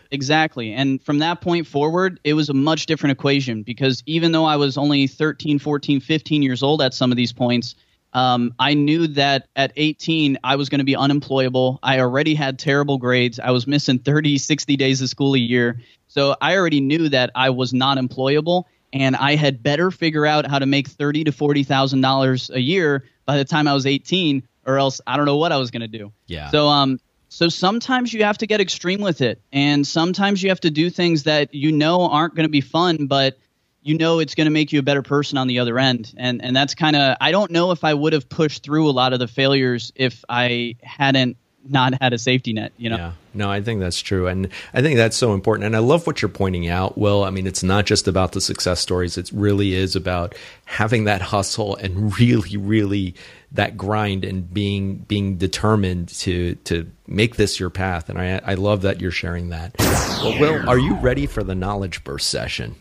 Exactly. 0.10 0.74
And 0.74 1.00
from 1.00 1.20
that 1.20 1.42
point 1.42 1.68
forward, 1.68 2.20
it 2.24 2.34
was 2.34 2.50
a 2.50 2.56
much 2.56 2.88
different 2.88 3.12
equation 3.12 3.62
because 3.62 4.02
even 4.08 4.32
though 4.32 4.46
I 4.46 4.56
was 4.56 4.80
only 4.80 5.06
13, 5.06 5.60
14, 5.60 6.00
15 6.00 6.42
years 6.42 6.64
old 6.64 6.82
at 6.82 6.96
some 6.96 7.12
of 7.12 7.18
these 7.18 7.34
points, 7.34 7.76
um, 8.14 8.56
I 8.58 8.74
knew 8.74 9.06
that 9.10 9.48
at 9.56 9.74
18, 9.76 10.40
I 10.44 10.56
was 10.56 10.70
going 10.70 10.80
to 10.80 10.86
be 10.86 10.96
unemployable. 10.96 11.78
I 11.84 12.00
already 12.00 12.34
had 12.34 12.58
terrible 12.58 12.98
grades. 12.98 13.40
I 13.40 13.52
was 13.52 13.68
missing 13.68 14.00
30, 14.00 14.40
60 14.40 14.76
days 14.76 15.04
of 15.04 15.10
school 15.10 15.36
a 15.36 15.38
year. 15.38 15.80
So 16.08 16.36
I 16.42 16.58
already 16.58 16.82
knew 16.82 17.10
that 17.10 17.30
I 17.36 17.52
was 17.52 17.76
not 17.76 18.00
employable 18.00 18.64
and 18.94 19.16
I 19.16 19.36
had 19.36 19.62
better 19.64 19.92
figure 19.92 20.26
out 20.26 20.46
how 20.46 20.60
to 20.60 20.66
make 20.66 20.88
thirty 20.88 21.24
to 21.24 21.32
forty 21.32 21.64
thousand 21.64 22.02
dollars 22.02 22.50
a 22.54 22.60
year 22.60 23.04
by 23.26 23.38
the 23.38 23.46
time 23.46 23.68
I 23.68 23.74
was 23.74 23.86
eighteen, 23.86 24.48
or 24.66 24.78
else 24.78 25.02
I 25.06 25.18
don't 25.18 25.26
know 25.26 25.38
what 25.38 25.52
I 25.52 25.58
was 25.58 25.72
going 25.72 25.82
to 25.82 25.88
do. 25.88 26.12
Yeah. 26.28 26.50
So 26.50 26.68
um, 26.68 27.00
so 27.30 27.50
sometimes 27.50 28.14
you 28.14 28.24
have 28.24 28.38
to 28.40 28.48
get 28.48 28.62
extreme 28.62 29.02
with 29.02 29.22
it, 29.22 29.42
and 29.52 29.86
sometimes 29.86 30.44
you 30.44 30.50
have 30.50 30.62
to 30.62 30.72
do 30.72 30.90
things 30.90 31.24
that 31.24 31.54
you 31.54 31.72
know 31.72 32.08
aren't 32.08 32.36
going 32.36 32.46
to 32.46 32.52
be 32.52 32.62
fun, 32.62 33.08
but 33.08 33.38
you 33.82 33.98
know 33.98 34.20
it's 34.20 34.36
going 34.36 34.46
to 34.46 34.52
make 34.52 34.72
you 34.72 34.80
a 34.80 34.84
better 34.84 35.02
person 35.02 35.38
on 35.38 35.48
the 35.48 35.60
other 35.60 35.78
end. 35.80 36.14
And 36.18 36.44
and 36.44 36.56
that's 36.56 36.76
kind 36.76 36.96
of 36.96 37.18
I 37.20 37.32
don't 37.32 37.52
know 37.52 37.72
if 37.72 37.84
I 37.84 37.94
would 37.94 38.14
have 38.14 38.30
pushed 38.30 38.64
through 38.64 38.90
a 38.90 38.92
lot 38.92 39.14
of 39.14 39.20
the 39.20 39.28
failures 39.28 39.92
if 39.96 40.24
I 40.30 40.76
hadn't 40.82 41.38
not 41.68 42.02
had 42.02 42.14
a 42.14 42.18
safety 42.18 42.54
net, 42.54 42.74
you 42.78 42.90
know? 42.90 42.98
Yeah. 42.98 43.12
No, 43.34 43.50
I 43.50 43.62
think 43.62 43.80
that's 43.80 44.00
true. 44.00 44.28
And 44.28 44.50
I 44.74 44.82
think 44.82 44.98
that's 44.98 45.18
so 45.18 45.34
important. 45.34 45.66
And 45.66 45.76
I 45.76 45.80
love 45.80 46.06
what 46.06 46.22
you're 46.22 46.30
pointing 46.30 46.68
out, 46.68 46.98
Will. 46.98 47.24
I 47.24 47.30
mean, 47.30 47.48
it's 47.48 47.64
not 47.64 47.86
just 47.86 48.08
about 48.08 48.34
the 48.34 48.42
success 48.42 48.80
stories, 48.80 49.18
it 49.18 49.32
really 49.34 49.74
is 49.74 49.96
about 49.96 50.36
having 50.66 51.06
that 51.06 51.22
hustle 51.22 51.76
and 51.78 52.18
really, 52.20 52.58
really 52.58 53.16
that 53.52 53.78
grind 53.78 54.26
and 54.26 54.52
being 54.52 54.98
being 54.98 55.38
determined 55.38 56.10
to 56.10 56.56
to 56.56 56.90
make 57.08 57.36
this 57.36 57.60
your 57.60 57.70
path. 57.70 58.10
And 58.10 58.20
I 58.20 58.42
I 58.44 58.54
love 58.56 58.82
that 58.82 59.00
you're 59.02 59.12
sharing 59.12 59.50
that. 59.50 59.76
Well, 59.80 60.40
Will, 60.40 60.70
are 60.70 60.80
you 60.80 60.96
ready 60.96 61.26
for 61.26 61.44
the 61.44 61.56
knowledge 61.56 62.04
burst 62.04 62.30
session? 62.30 62.76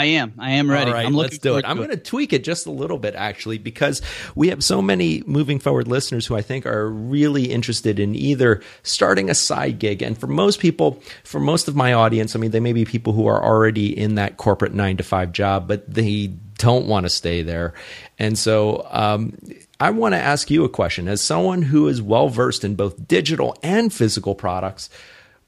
I 0.00 0.04
am. 0.04 0.32
I 0.38 0.52
am 0.52 0.70
ready. 0.70 0.90
All 0.90 0.96
right, 0.96 1.12
let's 1.12 1.36
do 1.36 1.58
it. 1.58 1.66
I'm 1.68 1.76
going 1.76 1.90
to 1.90 1.98
tweak 1.98 2.32
it 2.32 2.42
just 2.42 2.64
a 2.64 2.70
little 2.70 2.96
bit, 2.96 3.14
actually, 3.14 3.58
because 3.58 4.00
we 4.34 4.48
have 4.48 4.64
so 4.64 4.80
many 4.80 5.22
moving 5.26 5.58
forward 5.58 5.88
listeners 5.88 6.26
who 6.26 6.34
I 6.34 6.40
think 6.40 6.64
are 6.64 6.88
really 6.88 7.52
interested 7.52 8.00
in 8.00 8.14
either 8.14 8.62
starting 8.82 9.28
a 9.28 9.34
side 9.34 9.78
gig. 9.78 10.00
And 10.00 10.16
for 10.16 10.26
most 10.26 10.58
people, 10.58 11.02
for 11.22 11.38
most 11.38 11.68
of 11.68 11.76
my 11.76 11.92
audience, 11.92 12.34
I 12.34 12.38
mean, 12.38 12.50
they 12.50 12.60
may 12.60 12.72
be 12.72 12.86
people 12.86 13.12
who 13.12 13.26
are 13.26 13.44
already 13.44 13.96
in 13.96 14.14
that 14.14 14.38
corporate 14.38 14.72
nine 14.72 14.96
to 14.96 15.02
five 15.02 15.32
job, 15.32 15.68
but 15.68 15.92
they 15.92 16.28
don't 16.56 16.86
want 16.86 17.04
to 17.04 17.10
stay 17.10 17.42
there. 17.42 17.74
And 18.18 18.38
so, 18.38 18.86
um, 18.90 19.36
I 19.80 19.90
want 19.90 20.14
to 20.14 20.18
ask 20.18 20.50
you 20.50 20.64
a 20.64 20.70
question. 20.70 21.08
As 21.08 21.20
someone 21.20 21.60
who 21.60 21.88
is 21.88 22.00
well 22.00 22.30
versed 22.30 22.64
in 22.64 22.74
both 22.74 23.06
digital 23.06 23.54
and 23.62 23.92
physical 23.92 24.34
products, 24.34 24.88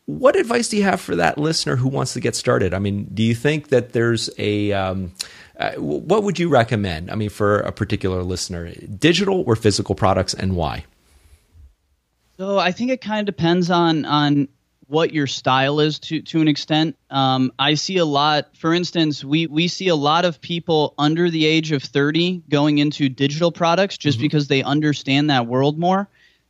what 0.07 0.37
advice 0.37 0.69
do 0.69 0.77
you 0.77 0.83
have 0.83 1.01
for 1.01 1.17
that 1.17 1.38
listener 1.38 1.77
who 1.77 1.88
wants 1.88 2.12
to 2.15 2.21
get 2.21 2.35
started? 2.35 2.75
I 2.75 2.79
mean, 2.79 3.09
do 3.12 3.23
you 3.23 3.35
think 3.35 3.69
that 3.69 3.93
there's 3.93 4.31
a 4.38 4.73
um, 4.73 5.12
uh, 5.59 5.73
what 5.75 6.25
would 6.25 6.38
you 6.38 6.49
recommend? 6.49 7.11
I 7.11 7.15
mean, 7.15 7.31
for 7.31 7.61
a 7.61 7.73
particular 7.73 8.23
listener, 8.23 8.73
digital 8.73 9.45
or 9.47 9.55
physical 9.55 9.95
products, 9.95 10.35
and 10.35 10.57
why? 10.57 10.85
So 12.37 12.59
I 12.59 12.73
think 12.73 12.91
it 12.91 13.01
kind 13.01 13.21
of 13.21 13.35
depends 13.35 13.71
on 13.71 14.05
on 14.05 14.49
what 14.88 15.15
your 15.15 15.27
style 15.27 15.81
is 15.81 15.99
to 16.01 16.21
to 16.23 16.41
an 16.41 16.49
extent. 16.49 16.97
Um, 17.11 17.53
I 17.59 17.75
see 17.75 17.99
a 17.99 18.05
lot. 18.05 18.57
For 18.57 18.75
instance, 18.75 19.25
we 19.25 19.47
we 19.47 19.69
see 19.69 19.88
a 19.88 19.97
lot 19.97 20.25
of 20.25 20.41
people 20.41 20.95
under 20.99 21.31
the 21.31 21.47
age 21.47 21.71
of 21.73 21.83
thirty 21.83 22.43
going 22.49 22.79
into 22.79 23.09
digital 23.09 23.53
products 23.53 23.97
just 23.97 24.19
mm-hmm. 24.19 24.25
because 24.25 24.49
they 24.49 24.62
understand 24.62 25.31
that 25.31 25.47
world 25.47 25.79
more. 25.79 26.09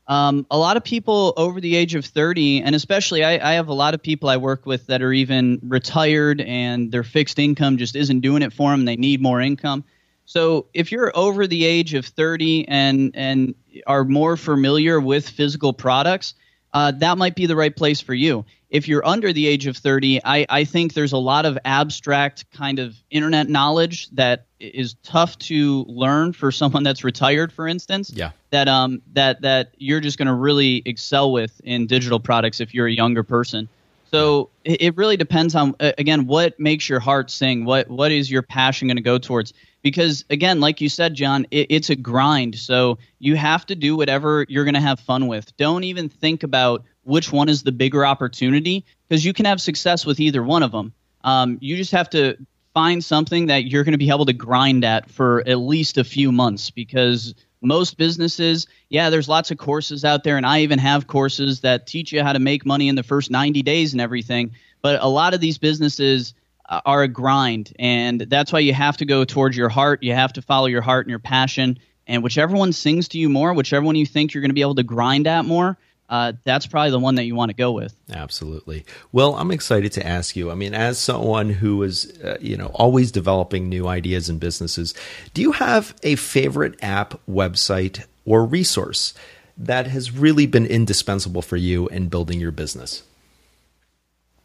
Um, 0.08 0.46
a 0.50 0.58
lot 0.58 0.76
of 0.76 0.82
people 0.82 1.32
over 1.36 1.60
the 1.60 1.76
age 1.76 1.94
of 1.94 2.04
30, 2.04 2.62
and 2.62 2.74
especially 2.74 3.22
I, 3.22 3.52
I, 3.52 3.54
have 3.54 3.68
a 3.68 3.72
lot 3.72 3.94
of 3.94 4.02
people 4.02 4.28
I 4.28 4.36
work 4.36 4.66
with 4.66 4.88
that 4.88 5.00
are 5.00 5.12
even 5.12 5.60
retired 5.62 6.40
and 6.40 6.90
their 6.90 7.04
fixed 7.04 7.38
income 7.38 7.76
just 7.76 7.94
isn't 7.94 8.20
doing 8.20 8.42
it 8.42 8.52
for 8.52 8.72
them. 8.72 8.84
They 8.84 8.96
need 8.96 9.22
more 9.22 9.40
income. 9.40 9.84
So 10.24 10.66
if 10.74 10.90
you're 10.90 11.12
over 11.14 11.46
the 11.46 11.64
age 11.64 11.94
of 11.94 12.06
30 12.06 12.66
and 12.68 13.12
and 13.14 13.54
are 13.86 14.04
more 14.04 14.36
familiar 14.36 15.00
with 15.00 15.28
physical 15.28 15.72
products, 15.72 16.34
uh, 16.72 16.92
that 16.92 17.18
might 17.18 17.34
be 17.34 17.46
the 17.46 17.56
right 17.56 17.74
place 17.74 18.00
for 18.00 18.14
you. 18.14 18.44
If 18.70 18.88
you're 18.88 19.06
under 19.06 19.32
the 19.32 19.46
age 19.46 19.66
of 19.66 19.76
30, 19.76 20.24
I, 20.24 20.46
I 20.48 20.64
think 20.64 20.94
there's 20.94 21.12
a 21.12 21.18
lot 21.18 21.44
of 21.44 21.58
abstract 21.64 22.50
kind 22.52 22.78
of 22.78 22.96
internet 23.10 23.50
knowledge 23.50 24.08
that 24.10 24.46
is 24.58 24.94
tough 25.02 25.38
to 25.40 25.84
learn 25.88 26.32
for 26.32 26.50
someone 26.52 26.82
that's 26.82 27.04
retired, 27.04 27.52
for 27.52 27.68
instance. 27.68 28.10
Yeah. 28.14 28.30
That 28.50 28.68
um 28.68 29.02
that 29.12 29.42
that 29.42 29.74
you're 29.78 30.00
just 30.00 30.18
going 30.18 30.28
to 30.28 30.34
really 30.34 30.82
excel 30.84 31.32
with 31.32 31.60
in 31.64 31.86
digital 31.86 32.20
products 32.20 32.60
if 32.60 32.74
you're 32.74 32.86
a 32.86 32.92
younger 32.92 33.22
person. 33.22 33.68
So 34.10 34.50
it, 34.62 34.82
it 34.82 34.96
really 34.96 35.16
depends 35.16 35.54
on 35.54 35.74
again 35.80 36.26
what 36.26 36.60
makes 36.60 36.88
your 36.88 37.00
heart 37.00 37.30
sing. 37.30 37.64
What 37.64 37.88
what 37.88 38.12
is 38.12 38.30
your 38.30 38.42
passion 38.42 38.88
going 38.88 38.96
to 38.96 39.02
go 39.02 39.18
towards? 39.18 39.52
Because 39.82 40.24
again 40.30 40.60
like 40.60 40.80
you 40.80 40.88
said 40.88 41.14
john 41.14 41.46
it, 41.50 41.66
it's 41.70 41.90
a 41.90 41.96
grind. 41.96 42.56
So 42.56 42.98
you 43.18 43.36
have 43.36 43.66
to 43.66 43.74
do 43.74 43.96
whatever 43.96 44.46
you're 44.48 44.64
going 44.64 44.74
to 44.74 44.80
have 44.80 45.00
fun 45.00 45.26
with. 45.26 45.56
Don't 45.56 45.84
even 45.84 46.08
think 46.08 46.42
about 46.42 46.84
which 47.04 47.32
one 47.32 47.48
is 47.48 47.62
the 47.62 47.72
bigger 47.72 48.06
opportunity 48.06 48.84
because 49.08 49.24
you 49.24 49.32
can 49.32 49.44
have 49.44 49.60
success 49.60 50.06
with 50.06 50.20
either 50.20 50.42
one 50.42 50.62
of 50.62 50.72
them 50.72 50.92
um, 51.24 51.58
you 51.60 51.76
just 51.76 51.92
have 51.92 52.10
to 52.10 52.36
find 52.74 53.04
something 53.04 53.46
that 53.46 53.66
you're 53.66 53.84
going 53.84 53.92
to 53.92 53.98
be 53.98 54.08
able 54.08 54.24
to 54.26 54.32
grind 54.32 54.84
at 54.84 55.10
for 55.10 55.46
at 55.46 55.58
least 55.58 55.98
a 55.98 56.04
few 56.04 56.32
months 56.32 56.70
because 56.70 57.34
most 57.60 57.96
businesses 57.96 58.66
yeah 58.88 59.10
there's 59.10 59.28
lots 59.28 59.50
of 59.50 59.58
courses 59.58 60.04
out 60.04 60.24
there 60.24 60.36
and 60.36 60.46
i 60.46 60.60
even 60.60 60.78
have 60.78 61.06
courses 61.06 61.60
that 61.60 61.86
teach 61.86 62.12
you 62.12 62.22
how 62.22 62.32
to 62.32 62.38
make 62.38 62.66
money 62.66 62.88
in 62.88 62.94
the 62.94 63.02
first 63.02 63.30
90 63.30 63.62
days 63.62 63.92
and 63.92 64.00
everything. 64.00 64.52
But 64.80 65.00
a 65.00 65.08
lot 65.08 65.32
of 65.32 65.40
these 65.40 65.58
businesses 65.58 66.34
are 66.68 67.02
a 67.02 67.08
grind, 67.08 67.72
and 67.78 68.20
that's 68.20 68.52
why 68.52 68.60
you 68.60 68.72
have 68.72 68.96
to 68.98 69.04
go 69.04 69.24
towards 69.24 69.56
your 69.56 69.68
heart. 69.68 70.02
You 70.02 70.14
have 70.14 70.32
to 70.34 70.42
follow 70.42 70.66
your 70.66 70.82
heart 70.82 71.06
and 71.06 71.10
your 71.10 71.18
passion, 71.18 71.78
and 72.06 72.22
whichever 72.22 72.56
one 72.56 72.72
sings 72.72 73.08
to 73.08 73.18
you 73.18 73.28
more, 73.28 73.52
whichever 73.52 73.84
one 73.84 73.96
you 73.96 74.06
think 74.06 74.34
you're 74.34 74.40
going 74.42 74.50
to 74.50 74.54
be 74.54 74.62
able 74.62 74.76
to 74.76 74.82
grind 74.82 75.26
at 75.26 75.44
more. 75.44 75.78
Uh, 76.08 76.34
that's 76.44 76.66
probably 76.66 76.90
the 76.90 76.98
one 76.98 77.14
that 77.14 77.24
you 77.24 77.34
want 77.34 77.48
to 77.48 77.56
go 77.56 77.72
with. 77.72 77.94
Absolutely. 78.12 78.84
Well, 79.12 79.34
I'm 79.34 79.50
excited 79.50 79.92
to 79.92 80.06
ask 80.06 80.36
you. 80.36 80.50
I 80.50 80.54
mean, 80.54 80.74
as 80.74 80.98
someone 80.98 81.48
who 81.48 81.82
is, 81.82 82.20
uh, 82.22 82.36
you 82.38 82.54
know, 82.54 82.66
always 82.74 83.10
developing 83.10 83.70
new 83.70 83.88
ideas 83.88 84.28
and 84.28 84.38
businesses, 84.38 84.92
do 85.32 85.40
you 85.40 85.52
have 85.52 85.94
a 86.02 86.16
favorite 86.16 86.78
app, 86.82 87.18
website, 87.26 88.04
or 88.26 88.44
resource 88.44 89.14
that 89.56 89.86
has 89.86 90.10
really 90.10 90.46
been 90.46 90.66
indispensable 90.66 91.40
for 91.40 91.56
you 91.56 91.88
in 91.88 92.08
building 92.08 92.40
your 92.40 92.52
business? 92.52 93.04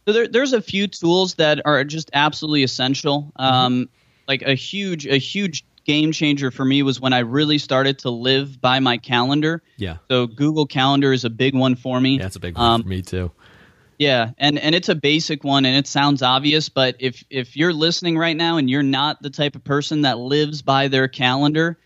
So 0.08 0.14
there, 0.14 0.26
there's 0.26 0.54
a 0.54 0.62
few 0.62 0.86
tools 0.86 1.34
that 1.34 1.60
are 1.66 1.84
just 1.84 2.08
absolutely 2.14 2.62
essential. 2.62 3.30
Mm-hmm. 3.38 3.42
Um, 3.42 3.88
like 4.26 4.40
a 4.40 4.54
huge, 4.54 5.06
a 5.06 5.18
huge 5.18 5.66
game 5.84 6.12
changer 6.12 6.50
for 6.50 6.64
me 6.64 6.82
was 6.82 6.98
when 6.98 7.12
I 7.12 7.18
really 7.18 7.58
started 7.58 7.98
to 7.98 8.10
live 8.10 8.58
by 8.58 8.80
my 8.80 8.96
calendar. 8.96 9.62
Yeah. 9.76 9.98
So 10.10 10.26
Google 10.26 10.64
Calendar 10.64 11.12
is 11.12 11.26
a 11.26 11.30
big 11.30 11.54
one 11.54 11.76
for 11.76 12.00
me. 12.00 12.16
Yeah, 12.16 12.22
that's 12.22 12.36
a 12.36 12.40
big 12.40 12.56
one 12.56 12.64
um, 12.64 12.82
for 12.84 12.88
me 12.88 13.02
too. 13.02 13.30
Yeah, 13.98 14.30
and 14.38 14.58
and 14.58 14.74
it's 14.74 14.88
a 14.88 14.94
basic 14.94 15.44
one, 15.44 15.66
and 15.66 15.76
it 15.76 15.86
sounds 15.86 16.22
obvious, 16.22 16.70
but 16.70 16.96
if 17.00 17.22
if 17.28 17.54
you're 17.54 17.74
listening 17.74 18.16
right 18.16 18.36
now 18.36 18.56
and 18.56 18.70
you're 18.70 18.82
not 18.82 19.20
the 19.20 19.28
type 19.28 19.56
of 19.56 19.64
person 19.64 20.02
that 20.02 20.18
lives 20.18 20.62
by 20.62 20.88
their 20.88 21.08
calendar, 21.08 21.76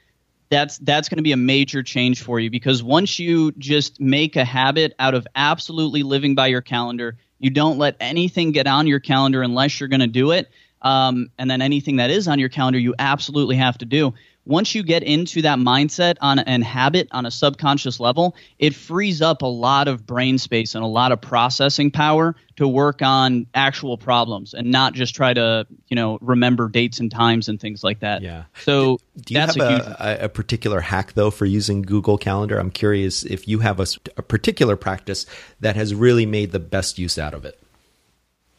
that's 0.48 0.78
that's 0.78 1.08
going 1.08 1.16
to 1.16 1.24
be 1.24 1.32
a 1.32 1.36
major 1.36 1.82
change 1.82 2.22
for 2.22 2.38
you 2.38 2.50
because 2.50 2.84
once 2.84 3.18
you 3.18 3.50
just 3.52 4.00
make 4.00 4.36
a 4.36 4.44
habit 4.44 4.94
out 5.00 5.14
of 5.14 5.26
absolutely 5.34 6.04
living 6.04 6.36
by 6.36 6.48
your 6.48 6.60
calendar, 6.60 7.16
you 7.42 7.50
don't 7.50 7.76
let 7.76 7.96
anything 8.00 8.52
get 8.52 8.66
on 8.66 8.86
your 8.86 9.00
calendar 9.00 9.42
unless 9.42 9.78
you're 9.78 9.88
going 9.88 10.00
to 10.00 10.06
do 10.06 10.30
it. 10.30 10.48
Um, 10.80 11.30
and 11.38 11.50
then 11.50 11.60
anything 11.60 11.96
that 11.96 12.10
is 12.10 12.26
on 12.28 12.38
your 12.38 12.48
calendar, 12.48 12.78
you 12.78 12.94
absolutely 12.98 13.56
have 13.56 13.76
to 13.78 13.84
do. 13.84 14.14
Once 14.44 14.74
you 14.74 14.82
get 14.82 15.04
into 15.04 15.42
that 15.42 15.58
mindset 15.58 16.16
on 16.20 16.40
and 16.40 16.64
habit 16.64 17.06
on 17.12 17.26
a 17.26 17.30
subconscious 17.30 18.00
level, 18.00 18.34
it 18.58 18.74
frees 18.74 19.22
up 19.22 19.42
a 19.42 19.46
lot 19.46 19.86
of 19.86 20.04
brain 20.04 20.36
space 20.36 20.74
and 20.74 20.82
a 20.82 20.86
lot 20.86 21.12
of 21.12 21.20
processing 21.20 21.90
power 21.92 22.34
to 22.56 22.66
work 22.66 23.02
on 23.02 23.46
actual 23.54 23.96
problems 23.96 24.52
and 24.52 24.70
not 24.70 24.94
just 24.94 25.14
try 25.14 25.32
to 25.32 25.66
you 25.88 25.94
know 25.94 26.18
remember 26.20 26.68
dates 26.68 26.98
and 26.98 27.10
times 27.10 27.48
and 27.48 27.60
things 27.60 27.84
like 27.84 28.00
that. 28.00 28.22
Yeah. 28.22 28.44
So 28.64 28.98
do 29.24 29.34
you 29.34 29.40
have 29.40 29.56
a, 29.56 29.96
a, 30.00 30.24
a, 30.24 30.28
particular 30.28 30.80
hack 30.80 31.12
though 31.12 31.30
for 31.30 31.46
using 31.46 31.82
Google 31.82 32.18
Calendar? 32.18 32.58
I'm 32.58 32.70
curious 32.70 33.24
if 33.24 33.46
you 33.46 33.60
have 33.60 33.78
a, 33.78 33.86
a 34.16 34.22
particular 34.22 34.76
practice 34.76 35.24
that 35.60 35.76
has 35.76 35.94
really 35.94 36.26
made 36.26 36.50
the 36.50 36.60
best 36.60 36.98
use 36.98 37.16
out 37.16 37.34
of 37.34 37.44
it. 37.44 37.61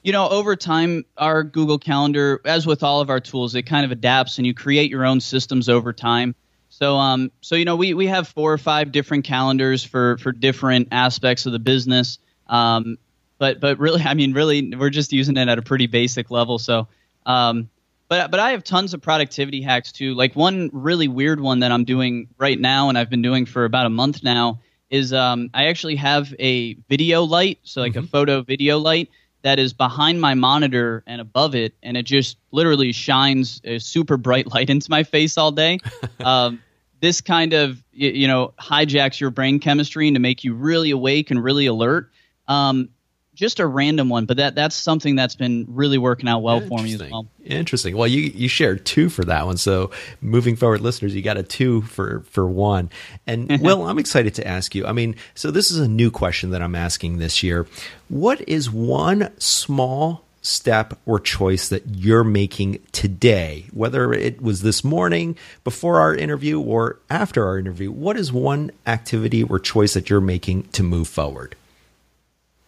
You 0.03 0.11
know, 0.11 0.27
over 0.27 0.57
time, 0.57 1.05
our 1.17 1.43
Google 1.43 1.79
Calendar, 1.79 2.41
as 2.43 2.67
with 2.67 2.83
all 2.83 2.99
of 2.99 3.09
our 3.09 3.21
tools, 3.21 3.55
it 3.55 3.63
kind 3.63 3.85
of 3.85 3.91
adapts, 3.91 4.37
and 4.37 4.45
you 4.45 4.53
create 4.53 4.91
your 4.91 5.05
own 5.05 5.21
systems 5.21 5.69
over 5.69 5.93
time. 5.93 6.35
So, 6.67 6.97
um, 6.97 7.31
so 7.39 7.55
you 7.55 7.63
know, 7.63 7.77
we 7.77 7.93
we 7.93 8.07
have 8.07 8.27
four 8.27 8.51
or 8.51 8.57
five 8.57 8.91
different 8.91 9.23
calendars 9.23 9.83
for 9.83 10.17
for 10.17 10.33
different 10.33 10.89
aspects 10.91 11.45
of 11.45 11.53
the 11.53 11.59
business. 11.59 12.19
Um, 12.47 12.97
but 13.37 13.61
but 13.61 13.79
really, 13.79 14.01
I 14.05 14.13
mean, 14.13 14.33
really, 14.33 14.75
we're 14.75 14.89
just 14.89 15.13
using 15.13 15.37
it 15.37 15.47
at 15.47 15.57
a 15.57 15.61
pretty 15.61 15.87
basic 15.87 16.29
level. 16.31 16.59
So, 16.59 16.87
um, 17.25 17.69
but 18.09 18.29
but 18.29 18.41
I 18.41 18.51
have 18.51 18.63
tons 18.63 18.93
of 18.93 19.01
productivity 19.01 19.61
hacks 19.61 19.93
too. 19.93 20.15
Like 20.15 20.35
one 20.35 20.69
really 20.73 21.07
weird 21.07 21.39
one 21.39 21.59
that 21.59 21.71
I'm 21.71 21.85
doing 21.85 22.27
right 22.37 22.59
now, 22.59 22.89
and 22.89 22.97
I've 22.97 23.09
been 23.09 23.21
doing 23.21 23.45
for 23.45 23.63
about 23.63 23.85
a 23.85 23.89
month 23.89 24.21
now, 24.21 24.59
is 24.89 25.13
um, 25.13 25.49
I 25.53 25.67
actually 25.67 25.95
have 25.95 26.33
a 26.39 26.73
video 26.89 27.23
light, 27.23 27.59
so 27.63 27.79
like 27.79 27.93
mm-hmm. 27.93 28.05
a 28.05 28.07
photo 28.07 28.41
video 28.41 28.79
light 28.79 29.09
that 29.43 29.59
is 29.59 29.73
behind 29.73 30.19
my 30.19 30.33
monitor 30.33 31.03
and 31.05 31.21
above 31.21 31.53
it, 31.53 31.75
and 31.83 31.95
it 31.95 32.03
just 32.03 32.37
literally 32.51 32.91
shines 32.91 33.61
a 33.63 33.77
super 33.79 34.17
bright 34.17 34.47
light 34.53 34.69
into 34.69 34.89
my 34.89 35.03
face 35.03 35.37
all 35.37 35.51
day. 35.51 35.79
um, 36.23 36.61
this 36.99 37.21
kind 37.21 37.53
of 37.53 37.83
you 37.91 38.27
know 38.27 38.53
hijacks 38.59 39.19
your 39.19 39.29
brain 39.29 39.59
chemistry 39.59 40.07
and 40.07 40.15
to 40.15 40.19
make 40.19 40.43
you 40.43 40.53
really 40.53 40.91
awake 40.91 41.29
and 41.29 41.43
really 41.43 41.65
alert. 41.65 42.09
Um, 42.47 42.89
just 43.33 43.59
a 43.59 43.67
random 43.67 44.09
one, 44.09 44.25
but 44.25 44.37
that 44.37 44.55
that's 44.55 44.75
something 44.75 45.15
that's 45.15 45.35
been 45.35 45.65
really 45.69 45.97
working 45.97 46.29
out 46.29 46.39
well 46.39 46.61
for 46.61 46.79
me 46.81 46.93
as 46.93 47.01
well. 47.01 47.27
Interesting. 47.43 47.97
Well, 47.97 48.07
you 48.07 48.21
you 48.21 48.47
shared 48.47 48.85
two 48.85 49.09
for 49.09 49.23
that 49.25 49.45
one, 49.45 49.57
so 49.57 49.91
moving 50.21 50.55
forward, 50.55 50.81
listeners, 50.81 51.15
you 51.15 51.21
got 51.21 51.37
a 51.37 51.43
two 51.43 51.81
for 51.83 52.21
for 52.29 52.47
one. 52.47 52.89
And 53.25 53.59
well, 53.61 53.87
I'm 53.87 53.99
excited 53.99 54.35
to 54.35 54.47
ask 54.47 54.75
you. 54.75 54.85
I 54.85 54.91
mean, 54.91 55.15
so 55.35 55.51
this 55.51 55.71
is 55.71 55.79
a 55.79 55.87
new 55.87 56.11
question 56.11 56.51
that 56.51 56.61
I'm 56.61 56.75
asking 56.75 57.17
this 57.17 57.43
year. 57.43 57.67
What 58.07 58.47
is 58.47 58.69
one 58.69 59.31
small 59.39 60.23
step 60.43 60.99
or 61.05 61.19
choice 61.19 61.69
that 61.69 61.83
you're 61.87 62.23
making 62.23 62.79
today, 62.91 63.65
whether 63.71 64.13
it 64.13 64.41
was 64.41 64.61
this 64.61 64.83
morning, 64.83 65.37
before 65.63 65.99
our 65.99 66.13
interview, 66.13 66.59
or 66.59 66.99
after 67.09 67.45
our 67.45 67.57
interview? 67.57 67.91
What 67.91 68.17
is 68.17 68.31
one 68.31 68.71
activity 68.85 69.41
or 69.41 69.57
choice 69.57 69.93
that 69.95 70.09
you're 70.09 70.21
making 70.21 70.63
to 70.73 70.83
move 70.83 71.07
forward? 71.07 71.55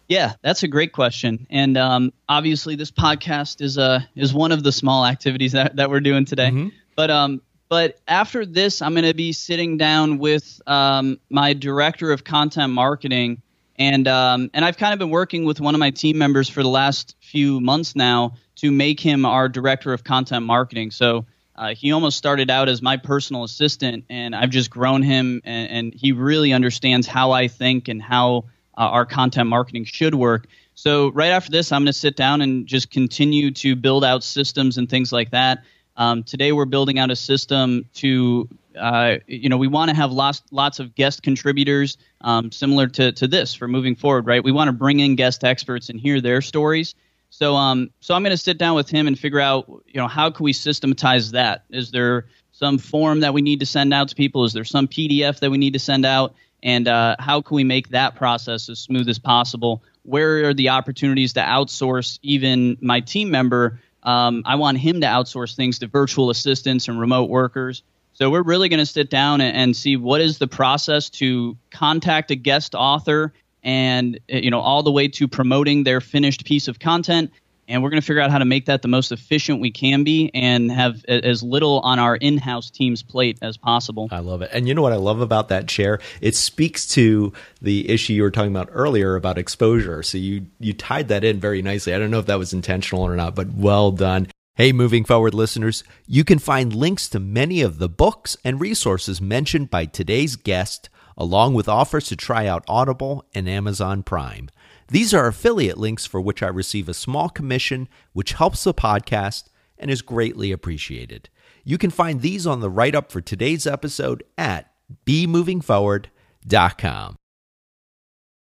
Yeah, 0.07 0.33
that's 0.41 0.63
a 0.63 0.67
great 0.67 0.93
question, 0.93 1.47
and 1.49 1.77
um, 1.77 2.13
obviously 2.29 2.75
this 2.75 2.91
podcast 2.91 3.61
is 3.61 3.77
uh, 3.77 4.01
is 4.15 4.33
one 4.33 4.51
of 4.51 4.63
the 4.63 4.71
small 4.71 5.05
activities 5.05 5.53
that, 5.53 5.77
that 5.77 5.89
we're 5.89 5.99
doing 5.99 6.25
today. 6.25 6.49
Mm-hmm. 6.49 6.69
But 6.95 7.09
um, 7.09 7.41
but 7.69 7.99
after 8.07 8.45
this, 8.45 8.83
I'm 8.83 8.93
going 8.93 9.05
to 9.05 9.15
be 9.15 9.33
sitting 9.33 9.77
down 9.77 10.19
with 10.19 10.61
um, 10.67 11.19
my 11.29 11.53
director 11.53 12.11
of 12.11 12.23
content 12.23 12.71
marketing, 12.71 13.41
and 13.77 14.07
um, 14.07 14.51
and 14.53 14.63
I've 14.63 14.77
kind 14.77 14.93
of 14.93 14.99
been 14.99 15.09
working 15.09 15.43
with 15.43 15.59
one 15.59 15.73
of 15.73 15.79
my 15.79 15.89
team 15.89 16.19
members 16.19 16.49
for 16.49 16.61
the 16.61 16.69
last 16.69 17.15
few 17.19 17.59
months 17.59 17.95
now 17.95 18.35
to 18.57 18.71
make 18.71 18.99
him 18.99 19.25
our 19.25 19.49
director 19.49 19.91
of 19.93 20.03
content 20.03 20.45
marketing. 20.45 20.91
So. 20.91 21.25
Uh, 21.57 21.73
he 21.73 21.93
almost 21.93 22.17
started 22.17 22.51
out 22.51 22.67
as 22.67 22.81
my 22.81 22.97
personal 22.97 23.45
assistant, 23.45 24.03
and 24.09 24.35
I've 24.35 24.49
just 24.49 24.69
grown 24.69 25.01
him, 25.01 25.41
and, 25.45 25.71
and 25.71 25.93
he 25.93 26.11
really 26.11 26.51
understands 26.51 27.07
how 27.07 27.31
I 27.31 27.47
think 27.47 27.87
and 27.87 28.01
how 28.01 28.47
uh, 28.77 28.81
our 28.81 29.05
content 29.05 29.49
marketing 29.49 29.85
should 29.85 30.15
work. 30.15 30.47
So 30.75 31.11
right 31.11 31.29
after 31.29 31.51
this, 31.51 31.71
I'm 31.71 31.81
going 31.81 31.88
to 31.88 31.93
sit 31.93 32.15
down 32.15 32.41
and 32.41 32.67
just 32.67 32.91
continue 32.91 33.51
to 33.51 33.75
build 33.75 34.03
out 34.03 34.23
systems 34.23 34.77
and 34.77 34.89
things 34.89 35.11
like 35.11 35.31
that. 35.31 35.63
Um, 35.97 36.23
today, 36.23 36.51
we're 36.51 36.65
building 36.65 36.99
out 36.99 37.09
a 37.09 37.15
system 37.15 37.85
to, 37.95 38.49
uh, 38.77 39.15
you 39.27 39.47
know, 39.47 39.55
we 39.55 39.67
want 39.67 39.89
to 39.89 39.95
have 39.95 40.11
lots 40.11 40.43
lots 40.51 40.79
of 40.79 40.93
guest 40.93 41.23
contributors, 41.23 41.97
um, 42.19 42.51
similar 42.51 42.88
to 42.88 43.13
to 43.13 43.27
this 43.27 43.53
for 43.53 43.69
moving 43.69 43.95
forward, 43.95 44.25
right? 44.25 44.43
We 44.43 44.51
want 44.51 44.67
to 44.67 44.73
bring 44.73 44.99
in 44.99 45.15
guest 45.15 45.45
experts 45.45 45.89
and 45.89 45.99
hear 45.99 46.19
their 46.19 46.41
stories. 46.41 46.95
So, 47.29 47.55
um, 47.55 47.89
so 48.01 48.13
I'm 48.13 48.23
going 48.23 48.31
to 48.31 48.38
sit 48.38 48.57
down 48.57 48.75
with 48.75 48.89
him 48.89 49.07
and 49.07 49.17
figure 49.17 49.39
out, 49.39 49.67
you 49.88 49.99
know, 49.99 50.07
how 50.07 50.29
can 50.29 50.43
we 50.43 50.53
systematize 50.53 51.31
that? 51.31 51.65
Is 51.69 51.91
there 51.91 52.27
some 52.51 52.77
form 52.77 53.21
that 53.21 53.33
we 53.33 53.41
need 53.41 53.59
to 53.59 53.65
send 53.65 53.93
out 53.93 54.09
to 54.09 54.15
people? 54.15 54.45
Is 54.45 54.53
there 54.53 54.63
some 54.63 54.88
PDF 54.88 55.39
that 55.39 55.51
we 55.51 55.57
need 55.57 55.73
to 55.73 55.79
send 55.79 56.05
out? 56.05 56.33
And 56.65 56.88
uh, 56.88 57.15
how 57.19 57.41
can 57.41 57.56
we 57.56 57.63
make 57.63 57.89
that 57.89 58.15
process 58.15 58.67
as 58.69 58.80
smooth 58.80 59.08
as 59.08 59.19
possible? 59.19 59.84
Where 60.01 60.49
are 60.49 60.54
the 60.54 60.69
opportunities 60.69 61.34
to 61.34 61.41
outsource 61.41 62.17
even 62.23 62.78
my 62.82 63.01
team 63.01 63.30
member? 63.30 63.80
Um, 64.01 64.41
I 64.45 64.56
want 64.56 64.80
him 64.80 65.01
to 65.01 65.08
outsource 65.08 65.56
things 65.56 65.80
to 65.80 65.88
virtual 65.88 66.32
assistants 66.32 66.88
and 66.88 66.99
remote 66.99 67.30
workers. 67.30 67.84
So 68.13 68.32
we're 68.32 68.41
really 68.41 68.67
going 68.67 68.80
to 68.80 68.86
sit 68.86 69.12
down 69.12 69.41
and, 69.41 69.56
and, 69.56 69.75
see 69.75 69.95
what 69.95 70.21
is 70.21 70.38
the 70.38 70.47
process 70.47 71.10
to 71.12 71.58
contact 71.69 72.32
a 72.32 72.36
guest 72.36 72.73
author 72.73 73.34
and 73.62 74.19
you 74.28 74.49
know 74.49 74.60
all 74.60 74.84
the 74.84 74.91
way 74.91 75.08
to 75.10 75.28
promoting 75.28 75.84
their 75.84 75.99
finished 76.01 76.45
piece 76.45 76.67
of 76.67 76.80
content 76.80 77.32
and 77.67 77.82
we're 77.84 77.89
going 77.89 78.01
to 78.01 78.06
figure 78.06 78.21
out 78.21 78.32
how 78.32 78.38
to 78.38 78.45
make 78.45 78.65
that 78.65 78.82
the 78.82 78.88
most 78.88 79.12
efficient 79.12 79.60
we 79.60 79.71
can 79.71 80.04
be 80.04 80.32
and 80.34 80.71
have 80.71 81.04
as 81.06 81.43
little 81.43 81.80
on 81.82 81.99
our 81.99 82.15
in-house 82.15 82.69
team's 82.69 83.04
plate 83.04 83.38
as 83.41 83.58
possible. 83.58 84.08
I 84.12 84.19
love 84.19 84.41
it. 84.41 84.49
And 84.54 84.67
you 84.67 84.73
know 84.73 84.82
what 84.82 84.93
I 84.93 84.97
love 84.97 85.21
about 85.21 85.49
that 85.49 85.67
chair? 85.67 85.99
It 86.21 86.36
speaks 86.36 86.88
to 86.89 87.34
the 87.62 87.89
issue 87.89 88.13
you 88.13 88.23
were 88.23 88.32
talking 88.32 88.51
about 88.51 88.69
earlier 88.71 89.15
about 89.15 89.38
exposure. 89.38 90.04
So 90.04 90.17
you 90.17 90.47
you 90.60 90.73
tied 90.73 91.08
that 91.08 91.23
in 91.23 91.39
very 91.39 91.62
nicely. 91.62 91.93
I 91.93 91.99
don't 91.99 92.12
know 92.12 92.19
if 92.19 92.28
that 92.28 92.39
was 92.39 92.54
intentional 92.54 93.04
or 93.04 93.15
not, 93.15 93.36
but 93.36 93.54
well 93.54 93.91
done. 93.91 94.28
Hey, 94.56 94.71
moving 94.71 95.04
forward 95.04 95.34
listeners, 95.34 95.84
you 96.08 96.23
can 96.23 96.39
find 96.39 96.73
links 96.73 97.10
to 97.10 97.19
many 97.19 97.62
of 97.62 97.78
the 97.78 97.89
books 97.89 98.38
and 98.45 98.60
resources 98.60 99.19
mentioned 99.19 99.69
by 99.69 99.86
today's 99.86 100.38
guest 100.38 100.89
along 101.17 101.54
with 101.54 101.67
offers 101.67 102.08
to 102.08 102.15
try 102.15 102.45
out 102.47 102.63
Audible 102.67 103.25
and 103.34 103.47
Amazon 103.49 104.04
Prime. 104.04 104.49
These 104.88 105.13
are 105.13 105.28
affiliate 105.28 105.78
links 105.78 106.06
for 106.06 106.21
which 106.21 106.41
I 106.43 106.48
receive 106.48 106.88
a 106.88 106.93
small 106.93 107.28
commission, 107.30 107.89
which 108.13 108.34
helps 108.34 108.63
the 108.63 108.74
podcast 108.74 109.45
and 109.78 109.89
is 109.89 110.04
greatly 110.04 110.52
appreciated. 110.52 111.30
You 111.63 111.80
can 111.80 111.89
find 111.89 112.21
these 112.21 112.45
on 112.45 112.60
the 112.60 112.69
write 112.69 112.93
up 112.93 113.12
for 113.12 113.21
today's 113.21 113.65
episode 113.65 114.21
at 114.38 114.71
bemovingforward.com. 115.06 117.15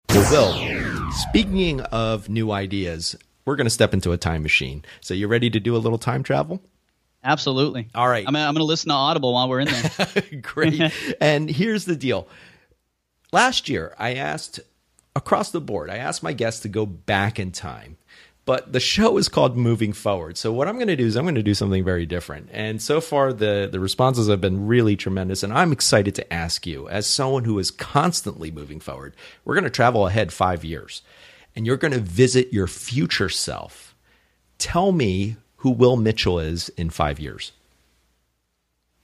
Well, 0.09 0.31
Will, 0.31 1.11
speaking 1.11 1.79
of 1.79 2.27
new 2.27 2.51
ideas, 2.51 3.15
we're 3.45 3.55
going 3.55 3.65
to 3.65 3.71
step 3.71 3.93
into 3.93 4.11
a 4.11 4.17
time 4.17 4.43
machine. 4.43 4.83
So, 4.99 5.13
you 5.13 5.29
ready 5.29 5.49
to 5.49 5.61
do 5.61 5.75
a 5.75 5.79
little 5.79 5.97
time 5.97 6.23
travel? 6.23 6.61
Absolutely. 7.23 7.87
All 7.95 8.09
right. 8.09 8.25
I'm, 8.27 8.35
I'm 8.35 8.53
going 8.53 8.57
to 8.57 8.65
listen 8.65 8.89
to 8.89 8.95
Audible 8.95 9.33
while 9.33 9.47
we're 9.47 9.61
in 9.61 9.69
there. 9.69 9.91
Great. 10.41 10.91
and 11.21 11.49
here's 11.49 11.85
the 11.85 11.95
deal. 11.95 12.27
Last 13.31 13.69
year, 13.69 13.95
I 13.97 14.15
asked 14.15 14.59
across 15.15 15.51
the 15.51 15.61
board, 15.61 15.89
I 15.89 15.97
asked 15.97 16.23
my 16.23 16.33
guests 16.33 16.61
to 16.61 16.69
go 16.69 16.85
back 16.85 17.39
in 17.39 17.51
time. 17.51 17.97
But 18.45 18.73
the 18.73 18.81
show 18.81 19.17
is 19.17 19.29
called 19.29 19.55
Moving 19.55 19.93
Forward. 19.93 20.37
So 20.37 20.51
what 20.51 20.67
I'm 20.67 20.75
going 20.75 20.87
to 20.87 20.97
do 20.97 21.05
is 21.05 21.15
I'm 21.15 21.23
going 21.23 21.35
to 21.35 21.43
do 21.43 21.53
something 21.53 21.83
very 21.83 22.05
different. 22.05 22.49
And 22.51 22.81
so 22.81 22.99
far 22.99 23.31
the 23.31 23.69
the 23.71 23.79
responses 23.79 24.27
have 24.27 24.41
been 24.41 24.67
really 24.67 24.97
tremendous 24.97 25.43
and 25.43 25.53
I'm 25.53 25.71
excited 25.71 26.13
to 26.15 26.33
ask 26.33 26.67
you 26.67 26.89
as 26.89 27.07
someone 27.07 27.45
who 27.45 27.57
is 27.57 27.71
constantly 27.71 28.51
moving 28.51 28.81
forward. 28.81 29.15
We're 29.45 29.55
going 29.55 29.63
to 29.63 29.69
travel 29.69 30.07
ahead 30.07 30.33
5 30.33 30.65
years 30.65 31.03
and 31.55 31.65
you're 31.65 31.77
going 31.77 31.93
to 31.93 31.99
visit 31.99 32.51
your 32.51 32.67
future 32.67 33.29
self. 33.29 33.95
Tell 34.57 34.91
me 34.91 35.37
who 35.57 35.69
Will 35.69 35.95
Mitchell 35.95 36.39
is 36.39 36.67
in 36.69 36.89
5 36.89 37.21
years. 37.21 37.53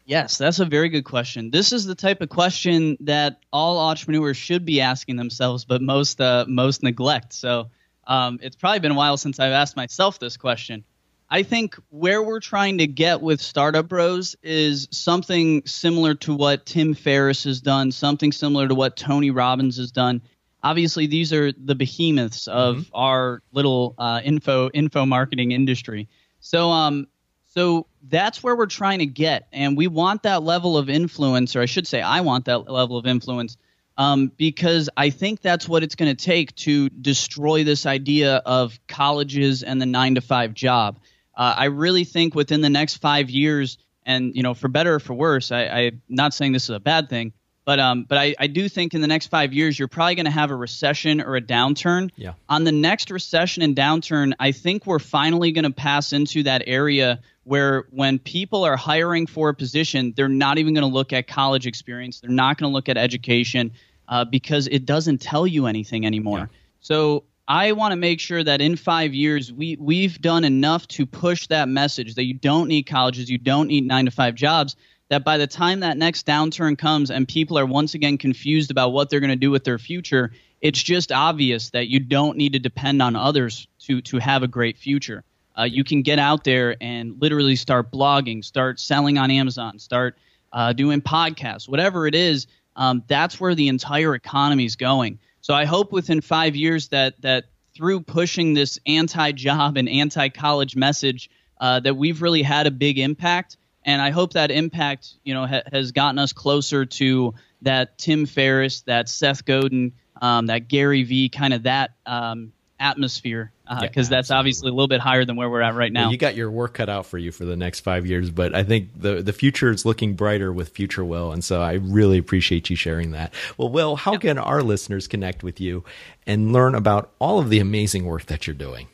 Yes, 0.10 0.40
that's 0.40 0.58
a 0.58 0.66
very 0.66 0.90
good 0.90 1.04
question. 1.04 1.52
This 1.52 1.72
is 1.72 1.86
the 1.86 1.94
type 1.94 2.22
of 2.22 2.30
question 2.30 2.98
that 3.02 3.42
all 3.54 3.78
entrepreneurs 3.78 4.38
should 4.38 4.66
be 4.66 4.82
asking 4.82 5.18
themselves, 5.18 5.66
but 5.66 5.84
most 5.84 6.20
uh, 6.20 6.46
most 6.48 6.82
neglect. 6.82 7.32
So 7.32 7.70
um, 8.08 8.40
it's 8.42 8.56
probably 8.56 8.80
been 8.80 8.94
a 8.94 8.96
while 8.96 9.18
since 9.18 9.40
I've 9.40 9.52
asked 9.52 9.76
myself 9.76 10.18
this 10.18 10.36
question. 10.36 10.84
I 11.30 11.44
think 11.44 11.76
where 11.90 12.24
we're 12.24 12.40
trying 12.40 12.80
to 12.80 12.88
get 12.88 13.22
with 13.22 13.40
Startup 13.40 13.88
Bros 13.88 14.36
is 14.42 14.88
something 14.90 15.62
similar 15.68 16.16
to 16.16 16.34
what 16.34 16.66
Tim 16.66 16.96
Ferriss 16.96 17.44
has 17.44 17.62
done, 17.62 17.92
something 17.92 18.32
similar 18.32 18.68
to 18.68 18.74
what 18.74 18.98
Tony 18.98 19.30
Robbins 19.30 19.78
has 19.78 19.92
done. 19.92 20.24
Obviously, 20.64 21.06
these 21.06 21.32
are 21.34 21.52
the 21.52 21.76
behemoths 21.76 22.48
of 22.48 22.78
mm-hmm. 22.78 22.96
our 22.96 23.44
little 23.52 23.94
uh, 24.00 24.22
info 24.24 24.72
info 24.74 25.06
marketing 25.06 25.52
industry. 25.52 26.10
So, 26.40 26.72
um, 26.72 27.06
so 27.46 27.86
that's 28.08 28.42
where 28.42 28.56
we're 28.56 28.66
trying 28.66 29.00
to 29.00 29.06
get, 29.06 29.48
and 29.52 29.76
we 29.76 29.88
want 29.88 30.24
that 30.24 30.44
level 30.44 30.78
of 30.78 30.90
influence, 30.90 31.56
or 31.56 31.62
I 31.62 31.66
should 31.66 31.88
say, 31.88 32.02
I 32.02 32.22
want 32.22 32.46
that 32.46 32.70
level 32.70 32.98
of 32.98 33.06
influence 33.06 33.58
um, 34.00 34.32
because 34.38 34.90
I 34.96 35.10
think 35.10 35.42
that's 35.42 35.68
what 35.68 35.84
it's 35.84 35.96
going 35.96 36.16
to 36.16 36.26
take 36.26 36.56
to 36.56 36.88
destroy 36.90 37.66
this 37.66 37.86
idea 37.86 38.38
of 38.38 38.80
colleges 38.88 39.62
and 39.62 39.82
the 39.82 39.86
nine 39.86 40.16
to 40.16 40.22
five 40.22 40.54
job. 40.54 41.00
Uh, 41.36 41.54
I 41.58 41.66
really 41.66 42.06
think 42.06 42.34
within 42.34 42.62
the 42.62 42.70
next 42.70 42.98
five 42.98 43.30
years, 43.30 43.78
and 44.06 44.34
you 44.36 44.42
know, 44.42 44.54
for 44.54 44.70
better 44.70 44.96
or 44.96 45.00
for 45.00 45.14
worse, 45.14 45.52
I, 45.52 45.64
I'm 45.64 46.02
not 46.08 46.34
saying 46.34 46.54
this 46.54 46.64
is 46.64 46.70
a 46.70 46.80
bad 46.80 47.10
thing, 47.10 47.34
but 47.70 47.80
um, 47.80 48.02
but 48.02 48.18
I, 48.18 48.34
I 48.40 48.48
do 48.48 48.68
think 48.68 48.96
in 48.96 49.02
the 49.02 49.06
next 49.06 49.28
five 49.28 49.54
years, 49.54 49.78
you're 49.78 49.88
probably 49.88 50.16
going 50.16 50.26
to 50.26 50.32
have 50.32 50.50
a 50.50 50.56
recession 50.56 51.22
or 51.22 51.36
a 51.36 51.42
downturn. 51.42 52.10
Yeah. 52.16 52.34
On 52.50 52.64
the 52.64 52.72
next 52.72 53.12
recession 53.12 53.62
and 53.62 53.76
downturn, 53.76 54.34
I 54.40 54.54
think 54.54 54.88
we're 54.88 54.98
finally 54.98 55.52
going 55.52 55.66
to 55.66 55.70
pass 55.70 56.12
into 56.12 56.42
that 56.42 56.64
area 56.66 57.20
where 57.44 57.86
when 57.92 58.18
people 58.18 58.64
are 58.64 58.76
hiring 58.76 59.28
for 59.28 59.50
a 59.50 59.54
position, 59.54 60.16
they're 60.18 60.28
not 60.28 60.58
even 60.58 60.74
going 60.74 60.82
to 60.82 60.92
look 60.92 61.14
at 61.14 61.28
college 61.28 61.68
experience. 61.68 62.20
They're 62.20 62.32
not 62.32 62.58
going 62.58 62.72
to 62.72 62.74
look 62.74 62.90
at 62.90 62.98
education 62.98 63.74
uh, 64.08 64.26
because 64.26 64.66
it 64.66 64.88
doesn't 64.88 65.22
tell 65.22 65.46
you 65.46 65.68
anything 65.68 66.08
anymore. 66.08 66.40
Yeah. 66.40 66.58
So 66.80 67.26
I 67.48 67.74
want 67.74 67.92
to 67.92 67.98
make 67.98 68.20
sure 68.20 68.44
that 68.44 68.62
in 68.62 68.78
five 68.78 69.14
years 69.14 69.54
we 69.54 69.78
we've 69.80 70.20
done 70.20 70.44
enough 70.44 70.88
to 70.88 71.06
push 71.06 71.46
that 71.50 71.70
message 71.70 72.16
that 72.16 72.24
you 72.24 72.34
don't 72.34 72.68
need 72.68 72.88
colleges, 72.88 73.30
you 73.30 73.38
don't 73.38 73.68
need 73.68 73.86
nine 73.86 74.06
to 74.06 74.12
five 74.12 74.34
jobs. 74.34 74.76
That 75.10 75.24
by 75.24 75.38
the 75.38 75.48
time 75.48 75.80
that 75.82 75.98
next 75.98 76.26
downturn 76.26 76.78
comes 76.78 77.10
and 77.10 77.28
people 77.28 77.58
are 77.58 77.66
once 77.66 77.94
again 77.96 78.18
confused 78.18 78.72
about 78.72 78.92
what 78.92 79.10
they're 79.10 79.20
going 79.20 79.32
to 79.32 79.36
do 79.36 79.52
with 79.52 79.64
their 79.64 79.80
future, 79.80 80.32
it's 80.62 80.82
just 80.82 81.12
obvious 81.12 81.72
that 81.72 81.88
you 81.88 82.00
don't 82.00 82.38
need 82.38 82.54
to 82.54 82.60
depend 82.60 83.02
on 83.02 83.16
others 83.16 83.68
to 83.80 84.02
to 84.02 84.18
have 84.18 84.44
a 84.44 84.48
great 84.48 84.78
future. 84.78 85.24
Uh, 85.58 85.64
you 85.64 85.84
can 85.84 86.04
get 86.04 86.20
out 86.20 86.44
there 86.44 86.76
and 86.80 87.20
literally 87.20 87.56
start 87.56 87.92
blogging, 87.92 88.46
start 88.46 88.80
selling 88.80 89.18
on 89.18 89.32
Amazon, 89.32 89.80
start 89.80 90.18
uh, 90.54 90.74
doing 90.74 91.02
podcasts, 91.02 91.68
whatever 91.68 92.08
it 92.08 92.16
is 92.16 92.48
um, 92.80 93.04
that's 93.08 93.40
where 93.40 93.54
the 93.54 93.68
entire 93.68 94.16
economy 94.16 94.64
is 94.64 94.78
going. 94.78 95.20
So 95.42 95.54
I 95.54 95.66
hope 95.66 95.92
within 95.92 96.22
five 96.22 96.56
years 96.56 96.88
that 96.88 97.22
that 97.22 97.46
through 97.76 98.02
pushing 98.02 98.54
this 98.54 98.80
anti-job 98.88 99.78
and 99.78 99.88
anti-college 99.88 100.76
message, 100.76 101.30
uh, 101.62 101.80
that 101.82 101.96
we've 101.96 102.22
really 102.22 102.42
had 102.42 102.68
a 102.68 102.72
big 102.72 102.98
impact. 102.98 103.58
And 103.86 104.02
I 104.02 104.10
hope 104.10 104.34
that 104.34 104.52
impact, 104.52 105.14
you 105.24 105.34
know, 105.34 105.46
ha- 105.46 105.64
has 105.72 105.92
gotten 105.92 106.20
us 106.20 106.34
closer 106.34 106.86
to 106.86 107.34
that 107.62 107.98
Tim 107.98 108.26
Ferriss, 108.26 108.82
that 108.82 109.10
Seth 109.10 109.46
Godin, 109.46 109.94
um, 110.22 110.48
that 110.48 110.68
Gary 110.68 111.04
Vee, 111.04 111.30
kind 111.30 111.54
of 111.54 111.64
that 111.64 111.92
um, 112.06 112.52
atmosphere 112.80 113.52
because 113.82 114.08
uh, 114.08 114.10
yeah, 114.12 114.18
that's 114.18 114.32
obviously 114.32 114.70
a 114.70 114.74
little 114.74 114.88
bit 114.88 115.00
higher 115.00 115.26
than 115.26 115.36
where 115.36 115.50
we're 115.50 115.62
at 115.62 115.76
right 115.76 115.92
now. 115.92 116.04
Well, 116.04 116.12
you 116.12 116.18
got 116.18 116.36
your 116.36 116.50
work 116.50 116.74
cut 116.74 116.90
out 116.90 117.06
for 117.06 117.18
you 117.18 117.32
for 117.32 117.46
the 117.46 117.56
next 117.56 117.82
five 117.82 118.06
years, 118.06 118.32
but 118.32 118.56
I 118.56 118.64
think 118.64 118.90
the 119.00 119.22
the 119.22 119.34
future 119.34 119.70
is 119.70 119.86
looking 119.86 120.16
brighter 120.16 120.52
with 120.52 120.70
Future 120.70 121.06
Will, 121.06 121.32
and 121.32 121.44
so 121.44 121.62
I 121.62 121.74
really 121.74 122.18
appreciate 122.18 122.70
you 122.70 122.76
sharing 122.76 123.12
that. 123.12 123.34
Well, 123.58 123.70
Will, 123.70 123.96
how 123.96 124.14
yep. 124.14 124.22
can 124.22 124.38
our 124.38 124.64
listeners 124.64 125.08
connect 125.08 125.44
with 125.44 125.60
you 125.60 125.84
and 126.26 126.52
learn 126.52 126.74
about 126.74 127.12
all 127.20 127.40
of 127.40 127.50
the 127.50 127.60
amazing 127.60 128.06
work 128.06 128.26
that 128.26 128.48
you're 128.48 128.56
doing? 128.56 128.88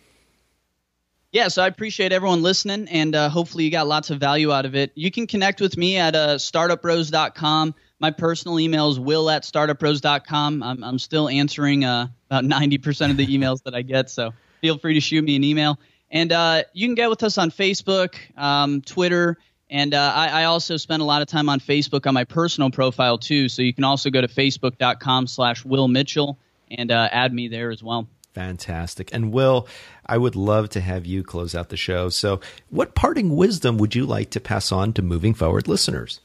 Yeah, 1.36 1.50
so 1.50 1.62
I 1.64 1.68
appreciate 1.68 2.14
everyone 2.14 2.42
listening, 2.42 2.88
and 2.88 3.14
uh, 3.14 3.28
hopefully 3.28 3.66
you 3.66 3.72
got 3.72 3.88
lots 3.88 4.10
of 4.10 4.22
value 4.22 4.54
out 4.54 4.66
of 4.66 4.74
it. 4.74 4.94
You 4.96 5.12
can 5.12 5.28
connect 5.28 5.60
with 5.60 5.76
me 5.76 5.98
at 5.98 6.16
uh, 6.16 6.36
startupbros.com 6.36 7.76
my 8.00 8.12
personal 8.12 8.60
email 8.60 8.90
is 8.90 9.00
will 9.00 9.30
at 9.30 9.44
startupbros.com. 9.44 10.64
I'm, 10.64 10.84
I'm 10.84 11.00
still 11.00 11.30
answering 11.30 11.86
uh, 11.86 12.08
about 12.30 12.44
90% 12.44 13.12
of 13.12 13.18
the 13.18 13.26
emails 13.38 13.64
that 13.64 13.74
I 13.74 13.82
get, 13.82 14.10
so 14.10 14.32
feel 14.62 14.78
free 14.78 14.96
to 14.96 15.00
shoot 15.00 15.24
me 15.24 15.36
an 15.36 15.44
email. 15.44 15.80
And 16.12 16.32
uh, 16.32 16.64
you 16.74 16.88
can 16.88 16.96
get 16.96 17.10
with 17.10 17.24
us 17.24 17.38
on 17.38 17.52
Facebook, 17.52 18.16
um, 18.38 18.82
Twitter, 18.82 19.38
and 19.70 19.94
uh, 19.94 20.14
I, 20.16 20.42
I, 20.42 20.44
also 20.44 20.78
spend 20.78 21.02
a 21.02 21.06
lot 21.06 21.24
of 21.24 21.28
time 21.28 21.50
on 21.50 21.60
Facebook 21.60 22.06
on 22.06 22.14
my 22.14 22.24
personal 22.24 22.70
profile 22.70 23.18
too. 23.18 23.50
So 23.50 23.64
you 23.64 23.74
can 23.74 23.84
also 23.84 24.12
go 24.12 24.22
to 24.22 24.28
facebook.com 24.28 25.26
slash 25.26 25.66
Will 25.66 25.88
Mitchell 25.88 26.38
and 26.70 26.92
uh, 26.92 27.10
add 27.12 27.34
me 27.34 27.48
there 27.48 27.72
as 27.72 27.82
well. 27.82 28.08
Fantastic. 28.36 29.12
And 29.14 29.32
Will, 29.32 29.68
I 30.06 30.18
would 30.18 30.36
love 30.36 30.70
to 30.70 30.82
have 30.82 31.06
you 31.06 31.24
close 31.24 31.56
out 31.56 31.70
the 31.70 31.78
show. 31.78 32.10
So, 32.10 32.42
what 32.70 32.94
parting 32.94 33.36
wisdom 33.36 33.78
would 33.78 33.96
you 33.96 34.06
like 34.06 34.30
to 34.32 34.40
pass 34.40 34.72
on 34.72 34.94
to 34.94 35.02
moving 35.02 35.34
forward 35.34 35.68
listeners? 35.68 36.20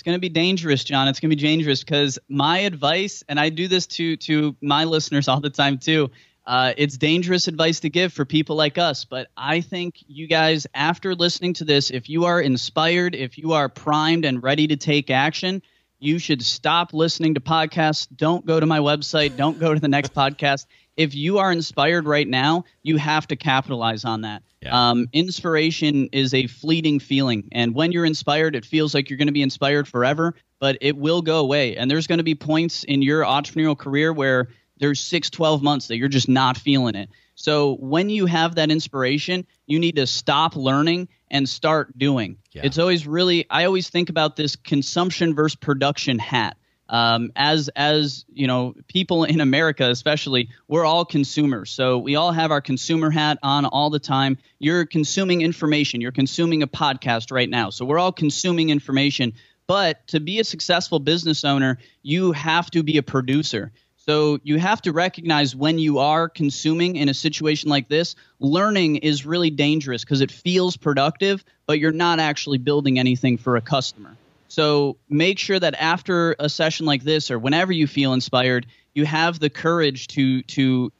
it's 0.00 0.06
going 0.06 0.16
to 0.16 0.20
be 0.20 0.30
dangerous, 0.30 0.82
John. 0.82 1.08
It's 1.08 1.20
going 1.20 1.28
to 1.28 1.36
be 1.36 1.42
dangerous 1.42 1.84
because 1.84 2.18
my 2.30 2.60
advice, 2.60 3.22
and 3.28 3.38
I 3.38 3.50
do 3.50 3.68
this 3.68 3.86
to 3.88 4.16
to 4.16 4.56
my 4.62 4.84
listeners 4.84 5.28
all 5.28 5.40
the 5.40 5.50
time 5.50 5.76
too. 5.76 6.10
Uh, 6.46 6.72
it's 6.78 6.96
dangerous 6.96 7.46
advice 7.46 7.80
to 7.80 7.90
give 7.90 8.10
for 8.10 8.24
people 8.24 8.56
like 8.56 8.78
us, 8.78 9.04
but 9.04 9.28
I 9.36 9.60
think 9.60 9.96
you 10.08 10.26
guys, 10.26 10.66
after 10.72 11.14
listening 11.14 11.52
to 11.54 11.64
this, 11.66 11.90
if 11.90 12.08
you 12.08 12.24
are 12.24 12.40
inspired, 12.40 13.14
if 13.14 13.36
you 13.36 13.52
are 13.52 13.68
primed 13.68 14.24
and 14.24 14.42
ready 14.42 14.66
to 14.68 14.76
take 14.76 15.10
action, 15.10 15.60
you 16.00 16.18
should 16.18 16.42
stop 16.42 16.92
listening 16.92 17.34
to 17.34 17.40
podcasts. 17.40 18.08
Don't 18.14 18.44
go 18.44 18.58
to 18.58 18.66
my 18.66 18.78
website. 18.78 19.36
Don't 19.36 19.58
go 19.60 19.72
to 19.72 19.80
the 19.80 19.88
next 19.88 20.14
podcast. 20.14 20.66
If 20.96 21.14
you 21.14 21.38
are 21.38 21.52
inspired 21.52 22.06
right 22.06 22.26
now, 22.26 22.64
you 22.82 22.96
have 22.96 23.26
to 23.28 23.36
capitalize 23.36 24.04
on 24.04 24.22
that. 24.22 24.42
Yeah. 24.60 24.90
Um, 24.90 25.06
inspiration 25.12 26.08
is 26.12 26.34
a 26.34 26.46
fleeting 26.46 26.98
feeling. 26.98 27.48
And 27.52 27.74
when 27.74 27.92
you're 27.92 28.04
inspired, 28.04 28.56
it 28.56 28.64
feels 28.64 28.94
like 28.94 29.08
you're 29.08 29.16
going 29.16 29.28
to 29.28 29.32
be 29.32 29.42
inspired 29.42 29.86
forever, 29.86 30.34
but 30.58 30.78
it 30.80 30.96
will 30.96 31.22
go 31.22 31.38
away. 31.38 31.76
And 31.76 31.90
there's 31.90 32.06
going 32.06 32.18
to 32.18 32.24
be 32.24 32.34
points 32.34 32.84
in 32.84 33.02
your 33.02 33.22
entrepreneurial 33.22 33.78
career 33.78 34.12
where 34.12 34.48
there's 34.78 35.00
six, 35.00 35.30
12 35.30 35.62
months 35.62 35.88
that 35.88 35.96
you're 35.96 36.08
just 36.08 36.28
not 36.28 36.56
feeling 36.56 36.94
it. 36.96 37.10
So 37.40 37.76
when 37.76 38.10
you 38.10 38.26
have 38.26 38.56
that 38.56 38.70
inspiration, 38.70 39.46
you 39.66 39.78
need 39.78 39.96
to 39.96 40.06
stop 40.06 40.56
learning 40.56 41.08
and 41.30 41.48
start 41.48 41.96
doing. 41.96 42.36
Yeah. 42.52 42.62
It's 42.64 42.78
always 42.78 43.06
really, 43.06 43.46
I 43.48 43.64
always 43.64 43.88
think 43.88 44.10
about 44.10 44.36
this 44.36 44.56
consumption 44.56 45.34
versus 45.34 45.56
production 45.56 46.18
hat. 46.18 46.58
um, 46.90 47.30
as 47.36 47.70
as 47.76 48.24
you 48.32 48.46
know 48.46 48.74
people 48.88 49.22
in 49.24 49.40
america 49.40 49.88
especially 49.88 50.48
we're 50.66 50.84
all 50.84 51.04
consumers 51.04 51.70
so 51.70 51.98
we 51.98 52.16
all 52.16 52.32
have 52.32 52.50
our 52.50 52.60
consumer 52.60 53.10
hat 53.10 53.38
on 53.42 53.64
all 53.64 53.90
the 53.90 54.00
time 54.00 54.36
you're 54.58 54.84
consuming 54.84 55.40
information 55.40 56.00
you're 56.00 56.10
consuming 56.10 56.62
a 56.64 56.66
podcast 56.66 57.30
right 57.30 57.48
now 57.48 57.70
so 57.70 57.84
we're 57.84 58.00
all 58.00 58.10
consuming 58.12 58.70
information 58.70 59.32
but 59.68 60.04
to 60.08 60.18
be 60.18 60.40
a 60.40 60.44
successful 60.44 60.98
business 60.98 61.44
owner 61.44 61.78
you 62.02 62.32
have 62.32 62.68
to 62.72 62.82
be 62.82 62.96
a 62.98 63.02
producer 63.04 63.70
so 64.06 64.38
you 64.42 64.58
have 64.58 64.80
to 64.82 64.92
recognize 64.92 65.54
when 65.54 65.78
you 65.78 65.98
are 65.98 66.28
consuming 66.28 66.96
in 66.96 67.10
a 67.10 67.14
situation 67.14 67.68
like 67.68 67.88
this, 67.88 68.16
learning 68.38 68.96
is 68.96 69.26
really 69.26 69.50
dangerous 69.50 70.04
because 70.04 70.22
it 70.22 70.30
feels 70.30 70.76
productive, 70.76 71.44
but 71.66 71.78
you're 71.78 71.92
not 71.92 72.18
actually 72.18 72.56
building 72.56 72.98
anything 72.98 73.36
for 73.36 73.56
a 73.56 73.60
customer. 73.60 74.16
So 74.48 74.96
make 75.10 75.38
sure 75.38 75.60
that 75.60 75.74
after 75.74 76.34
a 76.38 76.48
session 76.48 76.86
like 76.86 77.04
this 77.04 77.30
or 77.30 77.38
whenever 77.38 77.72
you 77.72 77.86
feel 77.86 78.14
inspired, 78.14 78.66
you 78.94 79.04
have 79.04 79.38
the 79.38 79.50
courage 79.50 80.08
to 80.08 80.42
to 80.42 80.90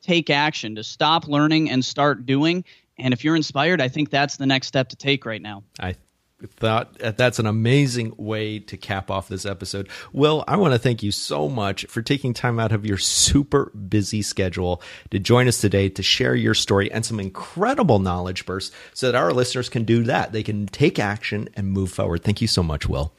take 0.00 0.30
action, 0.30 0.76
to 0.76 0.84
stop 0.84 1.28
learning 1.28 1.70
and 1.70 1.84
start 1.84 2.24
doing. 2.24 2.64
And 2.98 3.12
if 3.12 3.22
you're 3.22 3.36
inspired, 3.36 3.82
I 3.82 3.88
think 3.88 4.08
that's 4.08 4.38
the 4.38 4.46
next 4.46 4.68
step 4.68 4.88
to 4.88 4.96
take 4.96 5.26
right 5.26 5.42
now. 5.42 5.62
I 5.78 5.94
thought 6.46 7.00
uh, 7.02 7.12
that's 7.12 7.38
an 7.38 7.46
amazing 7.46 8.14
way 8.16 8.58
to 8.60 8.76
cap 8.76 9.10
off 9.10 9.28
this 9.28 9.46
episode. 9.46 9.88
Will, 10.12 10.44
I 10.48 10.56
want 10.56 10.74
to 10.74 10.78
thank 10.78 11.02
you 11.02 11.12
so 11.12 11.48
much 11.48 11.86
for 11.86 12.02
taking 12.02 12.34
time 12.34 12.58
out 12.58 12.72
of 12.72 12.86
your 12.86 12.98
super 12.98 13.66
busy 13.70 14.22
schedule 14.22 14.82
to 15.10 15.18
join 15.18 15.48
us 15.48 15.60
today 15.60 15.88
to 15.90 16.02
share 16.02 16.34
your 16.34 16.54
story 16.54 16.90
and 16.90 17.04
some 17.04 17.20
incredible 17.20 17.98
knowledge 17.98 18.46
bursts 18.46 18.74
so 18.94 19.10
that 19.10 19.18
our 19.18 19.32
listeners 19.32 19.68
can 19.68 19.84
do 19.84 20.04
that. 20.04 20.32
They 20.32 20.42
can 20.42 20.66
take 20.66 20.98
action 20.98 21.48
and 21.54 21.68
move 21.68 21.90
forward. 21.92 22.24
Thank 22.24 22.40
you 22.40 22.48
so 22.48 22.62
much, 22.62 22.88
Will. 22.88 23.12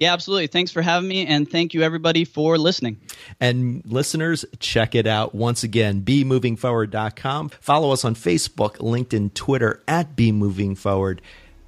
Yeah, 0.00 0.12
absolutely. 0.12 0.48
Thanks 0.48 0.72
for 0.72 0.82
having 0.82 1.08
me, 1.08 1.24
and 1.24 1.48
thank 1.48 1.72
you 1.72 1.82
everybody 1.82 2.24
for 2.24 2.58
listening. 2.58 3.00
And 3.40 3.82
listeners, 3.86 4.44
check 4.58 4.96
it 4.96 5.06
out 5.06 5.34
once 5.36 5.62
again, 5.62 6.02
bemovingforward.com. 6.02 7.50
Follow 7.60 7.92
us 7.92 8.04
on 8.04 8.16
Facebook, 8.16 8.78
LinkedIn, 8.78 9.34
Twitter 9.34 9.82
at 9.86 10.16
bemovingforward 10.16 11.20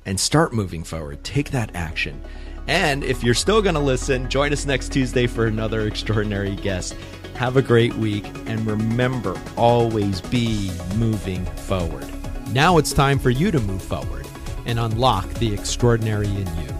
and 0.06 0.18
start 0.18 0.54
moving 0.54 0.82
forward. 0.82 1.22
Take 1.22 1.50
that 1.50 1.70
action. 1.74 2.20
And 2.68 3.04
if 3.04 3.22
you're 3.22 3.34
still 3.34 3.60
going 3.60 3.74
to 3.74 3.80
listen, 3.80 4.30
join 4.30 4.52
us 4.52 4.64
next 4.66 4.92
Tuesday 4.92 5.26
for 5.26 5.46
another 5.46 5.86
extraordinary 5.86 6.56
guest. 6.56 6.96
Have 7.34 7.56
a 7.56 7.62
great 7.62 7.94
week, 7.94 8.26
and 8.46 8.66
remember 8.66 9.38
always 9.56 10.20
be 10.22 10.70
moving 10.96 11.44
forward. 11.44 12.06
Now 12.52 12.78
it's 12.78 12.92
time 12.92 13.18
for 13.18 13.30
you 13.30 13.50
to 13.50 13.60
move 13.60 13.82
forward 13.82 14.26
and 14.64 14.80
unlock 14.80 15.28
the 15.34 15.52
extraordinary 15.52 16.28
in 16.28 16.46
you. 16.56 16.76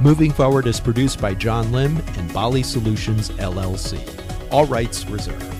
Moving 0.00 0.30
Forward 0.30 0.66
is 0.66 0.80
produced 0.80 1.20
by 1.20 1.34
John 1.34 1.72
Lim 1.72 1.98
and 2.16 2.32
Bali 2.32 2.62
Solutions 2.62 3.30
LLC. 3.30 4.00
All 4.52 4.64
rights 4.64 5.04
reserved. 5.06 5.57